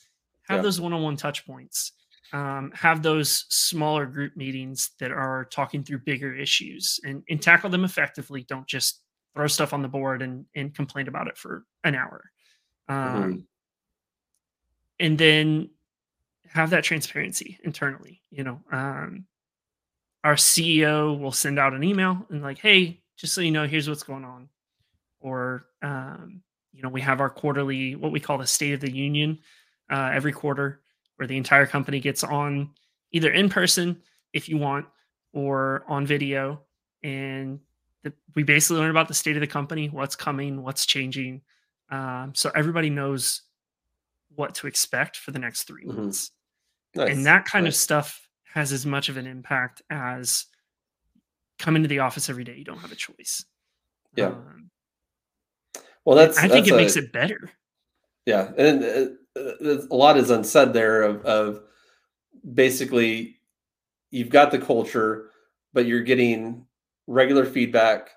[0.48, 0.64] Have yeah.
[0.64, 1.94] those one on one touch points
[2.34, 7.70] um, have those smaller group meetings that are talking through bigger issues and, and tackle
[7.70, 8.44] them effectively.
[8.48, 9.02] Don't just
[9.36, 12.24] throw stuff on the board and, and complain about it for an hour.
[12.88, 13.40] Um, mm-hmm.
[15.00, 15.70] And then
[16.48, 18.22] have that transparency internally.
[18.32, 19.26] You know, um,
[20.24, 23.88] our CEO will send out an email and like, hey, just so you know, here's
[23.88, 24.50] what's going on.
[25.22, 26.42] Or, um,
[26.74, 29.40] you know, we have our quarterly, what we call the State of the Union
[29.90, 30.82] uh, every quarter
[31.20, 32.70] where the entire company gets on
[33.12, 34.02] either in person
[34.32, 34.86] if you want
[35.34, 36.62] or on video
[37.04, 37.60] and
[38.04, 41.42] the, we basically learn about the state of the company what's coming what's changing
[41.92, 43.42] um, so everybody knows
[44.36, 45.98] what to expect for the next 3 mm-hmm.
[45.98, 46.32] months
[46.96, 47.10] nice.
[47.10, 47.76] and that kind nice.
[47.76, 50.46] of stuff has as much of an impact as
[51.58, 53.44] coming to the office every day you don't have a choice
[54.16, 54.70] yeah um,
[56.06, 57.52] well that's i think it a, makes it better
[58.26, 61.62] yeah and uh, a lot is unsaid there of, of
[62.54, 63.38] basically
[64.12, 65.32] you've got the culture,
[65.74, 66.66] but you're getting
[67.08, 68.10] regular feedback.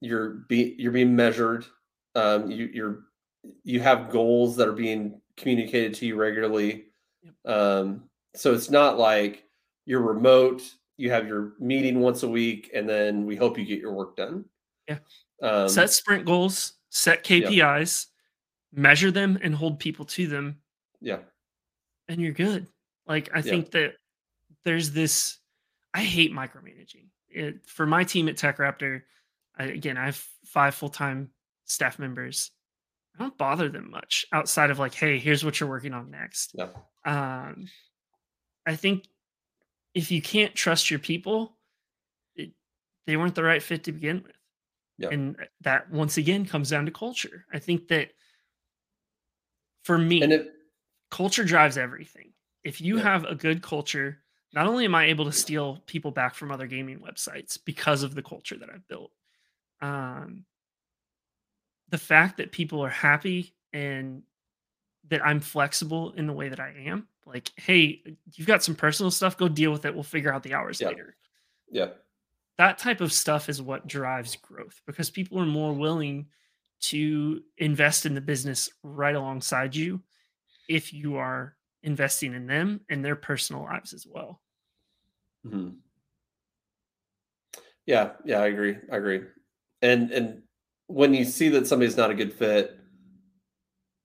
[0.00, 1.66] You're be you're being measured.
[2.14, 3.00] Um, you, you're
[3.64, 6.86] you have goals that are being communicated to you regularly.
[7.44, 8.04] Um,
[8.34, 9.44] so it's not like
[9.86, 10.62] you're remote.
[10.96, 14.16] You have your meeting once a week, and then we hope you get your work
[14.16, 14.44] done.
[14.88, 14.98] Yeah.
[15.42, 16.74] Um, set sprint goals.
[16.90, 18.06] Set KPIs
[18.72, 20.60] measure them and hold people to them.
[21.00, 21.18] Yeah.
[22.08, 22.66] And you're good.
[23.06, 23.42] Like I yeah.
[23.42, 23.94] think that
[24.64, 25.38] there's this
[25.94, 27.08] I hate micromanaging.
[27.28, 29.02] It, for my team at Tech Raptor,
[29.58, 31.30] I, again, I have five full-time
[31.64, 32.50] staff members.
[33.16, 36.54] I don't bother them much outside of like, hey, here's what you're working on next.
[36.54, 36.68] Yeah.
[37.04, 37.66] Um,
[38.66, 39.08] I think
[39.94, 41.56] if you can't trust your people,
[42.36, 42.50] it,
[43.06, 44.36] they weren't the right fit to begin with.
[44.98, 45.08] Yeah.
[45.10, 47.46] And that once again comes down to culture.
[47.52, 48.10] I think that
[49.82, 50.52] for me, and it,
[51.10, 52.32] culture drives everything.
[52.64, 53.04] If you yeah.
[53.04, 54.18] have a good culture,
[54.52, 58.14] not only am I able to steal people back from other gaming websites because of
[58.14, 59.12] the culture that I've built,
[59.80, 60.44] um,
[61.88, 64.22] the fact that people are happy and
[65.08, 68.02] that I'm flexible in the way that I am, like, hey,
[68.34, 69.94] you've got some personal stuff, go deal with it.
[69.94, 70.88] We'll figure out the hours yeah.
[70.88, 71.16] later.
[71.70, 71.88] Yeah.
[72.58, 76.26] That type of stuff is what drives growth because people are more willing
[76.80, 80.02] to invest in the business right alongside you
[80.68, 84.40] if you are investing in them and their personal lives as well.
[85.46, 85.70] Mm-hmm.
[87.86, 88.76] Yeah, yeah, I agree.
[88.90, 89.22] I agree.
[89.82, 90.42] And and
[90.86, 92.78] when you see that somebody's not a good fit,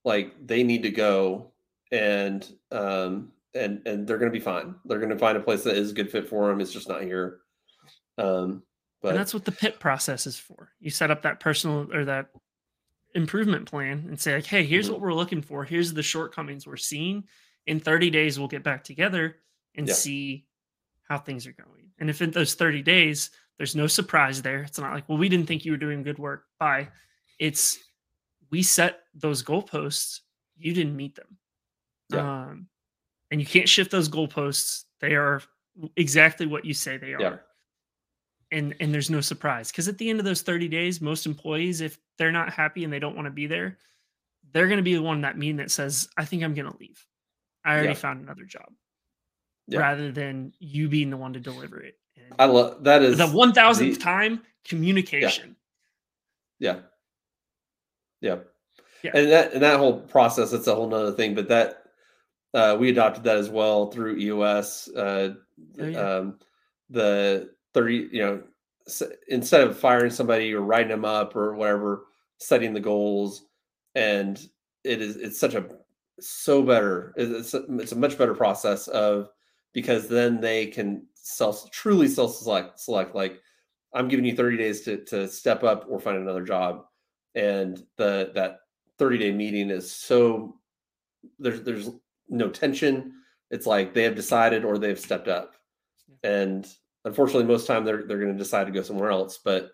[0.03, 1.51] like they need to go
[1.91, 4.75] and um and and they're going to be fine.
[4.85, 6.61] They're going to find a place that is a good fit for them.
[6.61, 7.39] It's just not here.
[8.17, 8.63] Um,
[9.01, 10.71] but and that's what the PIP process is for.
[10.79, 12.27] You set up that personal or that
[13.15, 14.93] improvement plan and say like hey here's mm-hmm.
[14.93, 15.63] what we're looking for.
[15.63, 17.23] Here's the shortcomings we're seeing.
[17.65, 19.37] In 30 days we'll get back together
[19.75, 19.93] and yeah.
[19.93, 20.45] see
[21.09, 21.89] how things are going.
[21.97, 25.29] And if in those 30 days there's no surprise there it's not like well we
[25.29, 26.43] didn't think you were doing good work.
[26.59, 26.89] Bye.
[27.39, 27.79] It's
[28.51, 30.19] we set those goalposts.
[30.57, 31.37] You didn't meet them.
[32.09, 32.43] Yeah.
[32.43, 32.67] um,
[33.31, 34.83] and you can't shift those goalposts.
[34.99, 35.41] They are
[35.95, 37.21] exactly what you say they are.
[37.21, 37.35] yeah
[38.51, 41.81] and and there's no surprise because at the end of those 30 days most employees
[41.81, 43.77] if they're not happy and they don't want to be there
[44.53, 46.77] they're going to be the one that mean that says i think i'm going to
[46.79, 47.05] leave
[47.65, 47.93] i already yeah.
[47.95, 48.71] found another job
[49.67, 49.79] yeah.
[49.79, 53.27] rather than you being the one to deliver it And I love that is the
[53.27, 55.55] one thousandth time communication.
[56.59, 56.79] Yeah.
[58.21, 58.37] yeah.
[59.03, 59.11] Yeah.
[59.13, 61.35] And that and that whole process, that's a whole nother thing.
[61.35, 61.83] But that
[62.53, 64.89] uh, we adopted that as well through EOS.
[64.89, 65.35] Uh,
[65.79, 65.99] oh, yeah.
[65.99, 66.39] um,
[66.89, 68.41] the 30, you know,
[69.27, 72.05] instead of firing somebody or writing them up or whatever,
[72.39, 73.45] setting the goals.
[73.93, 74.37] And
[74.83, 75.65] it is, it's such a,
[76.19, 77.13] so better.
[77.17, 79.29] It's a, it's a much better process of,
[79.73, 83.41] because then they can self, truly self select, select like,
[83.93, 86.85] I'm giving you 30 days to, to step up or find another job.
[87.35, 88.59] And the, that
[88.97, 90.55] 30 day meeting is so
[91.39, 91.89] there's, there's
[92.29, 93.13] no tension.
[93.51, 95.55] It's like they have decided or they've stepped up.
[96.09, 96.31] Mm-hmm.
[96.31, 96.67] And
[97.05, 99.71] unfortunately, most time they're they're going to decide to go somewhere else, but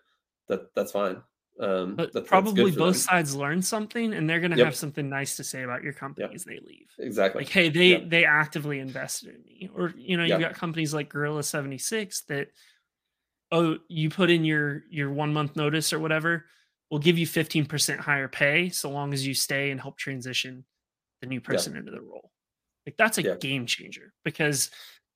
[0.48, 1.22] that that's fine.
[1.60, 2.94] Um, but that, probably both them.
[2.94, 4.66] sides learn something, and they're going to yep.
[4.66, 6.34] have something nice to say about your company yep.
[6.34, 6.88] as they leave.
[6.98, 7.42] Exactly.
[7.42, 8.08] Like, hey, they yep.
[8.08, 12.22] they actively invested in me, or you know, you've got companies like Gorilla Seventy Six
[12.24, 12.48] that,
[13.50, 16.46] oh, you put in your your one month notice or whatever,
[16.90, 20.64] we'll give you fifteen percent higher pay so long as you stay and help transition
[21.20, 22.30] the new person into the role.
[22.86, 24.70] Like that's a game changer because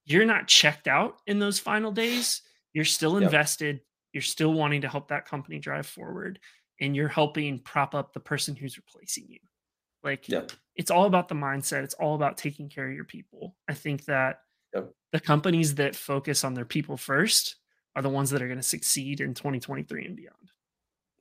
[0.07, 2.43] you're not checked out in those final days.
[2.73, 3.77] You're still invested.
[3.77, 3.83] Yep.
[4.13, 6.39] You're still wanting to help that company drive forward
[6.81, 9.39] and you're helping prop up the person who's replacing you.
[10.03, 10.53] Like yep.
[10.77, 11.83] it's all about the mindset.
[11.83, 13.57] It's all about taking care of your people.
[13.69, 14.41] I think that
[14.75, 14.93] yep.
[15.13, 17.57] the companies that focus on their people first
[17.97, 20.53] are the ones that are going to succeed in 2023 and beyond.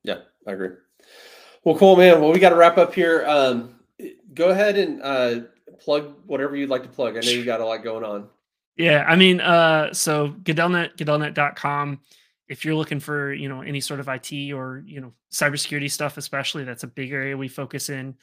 [0.04, 0.72] Yeah, I agree.
[1.64, 2.22] Well, cool, man.
[2.22, 3.26] Well, we got to wrap up here.
[3.26, 3.80] Um,
[4.34, 5.40] go ahead and uh,
[5.80, 7.18] plug whatever you'd like to plug.
[7.18, 8.30] I know you got a lot going on.
[8.78, 12.02] Yeah, I mean, uh, so Gadellnet, gadellnet.com.
[12.48, 16.18] If you're looking for, you know, any sort of IT or, you know, cybersecurity stuff,
[16.18, 18.16] especially, that's a big area we focus in.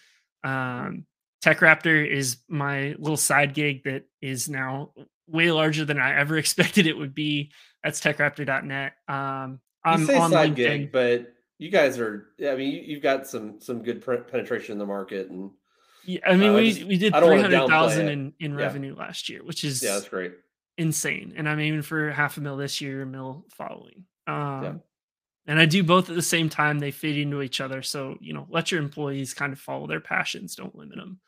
[0.44, 1.06] Um,
[1.42, 4.92] TechRaptor is my little side gig that is now
[5.26, 7.50] way larger than I ever expected it would be.
[7.82, 8.92] That's techraptor.net.
[9.08, 10.56] Um, I'm you say on side LinkedIn.
[10.56, 14.78] gig, but you guys are, I mean, you, have got some some good penetration in
[14.78, 15.50] the market and
[16.04, 18.58] yeah, I mean, uh, we, just, we did three hundred thousand in in yeah.
[18.58, 20.32] revenue last year, which is yeah, that's great,
[20.78, 21.34] insane.
[21.36, 24.04] And I'm aiming for half a mil this year, mil following.
[24.26, 24.72] Um, yeah.
[25.46, 26.78] And I do both at the same time.
[26.78, 30.00] They fit into each other, so you know, let your employees kind of follow their
[30.00, 30.54] passions.
[30.54, 31.20] Don't limit them.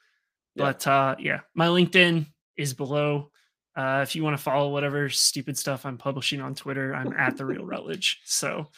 [0.55, 0.65] Yeah.
[0.65, 3.31] But uh, yeah, my LinkedIn is below.
[3.77, 7.37] Uh, if you want to follow whatever stupid stuff I'm publishing on Twitter, I'm at
[7.37, 8.21] the real Rutledge.
[8.25, 8.69] So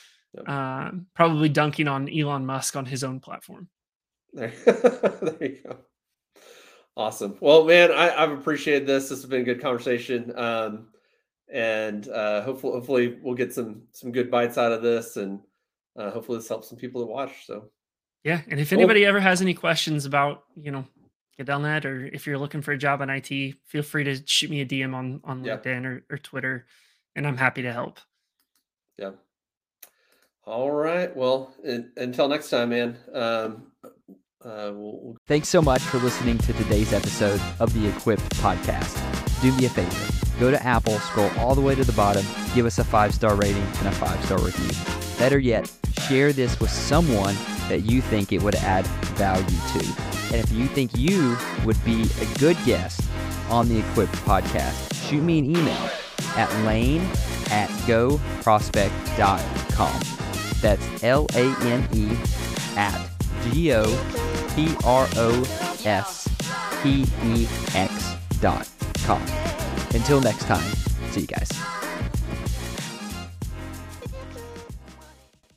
[0.47, 3.69] um, probably dunking on Elon Musk on his own platform.
[4.37, 5.79] There, there you go.
[6.95, 7.39] Awesome.
[7.41, 9.09] Well, man, I, have appreciated this.
[9.09, 10.33] This has been a good conversation.
[10.39, 10.89] Um,
[11.51, 15.41] and uh, hopefully, hopefully we'll get some some good bites out of this, and
[15.97, 17.47] uh, hopefully this helps some people to watch.
[17.47, 17.71] So,
[18.25, 18.43] yeah.
[18.49, 20.85] And if anybody ever has any questions about, you know,
[21.39, 24.61] Gadellnet, or if you're looking for a job in IT, feel free to shoot me
[24.61, 25.57] a DM on on yeah.
[25.57, 26.67] LinkedIn or, or Twitter,
[27.15, 28.01] and I'm happy to help.
[28.99, 29.13] Yeah.
[30.45, 31.15] All right.
[31.17, 32.97] Well, in, until next time, man.
[33.13, 33.73] Um,
[34.47, 35.17] uh, we'll, we'll...
[35.27, 38.95] Thanks so much for listening to today's episode of the Equipped Podcast.
[39.43, 42.25] Do me a favor go to Apple, scroll all the way to the bottom,
[42.55, 44.71] give us a five star rating and a five star review.
[45.19, 45.71] Better yet,
[46.07, 47.35] share this with someone
[47.69, 48.87] that you think it would add
[49.17, 49.85] value to.
[50.27, 53.01] And if you think you would be a good guest
[53.49, 55.91] on the Equipped podcast, shoot me an email
[56.37, 57.03] at lane
[57.51, 60.01] at goprospex.com.
[60.61, 62.17] That's L A N E
[62.77, 63.09] at
[63.53, 63.85] G O
[64.57, 65.43] P R O
[65.85, 66.27] S
[66.83, 68.67] P E X dot
[69.05, 69.21] com.
[69.95, 70.73] Until next time,
[71.11, 71.51] see you guys.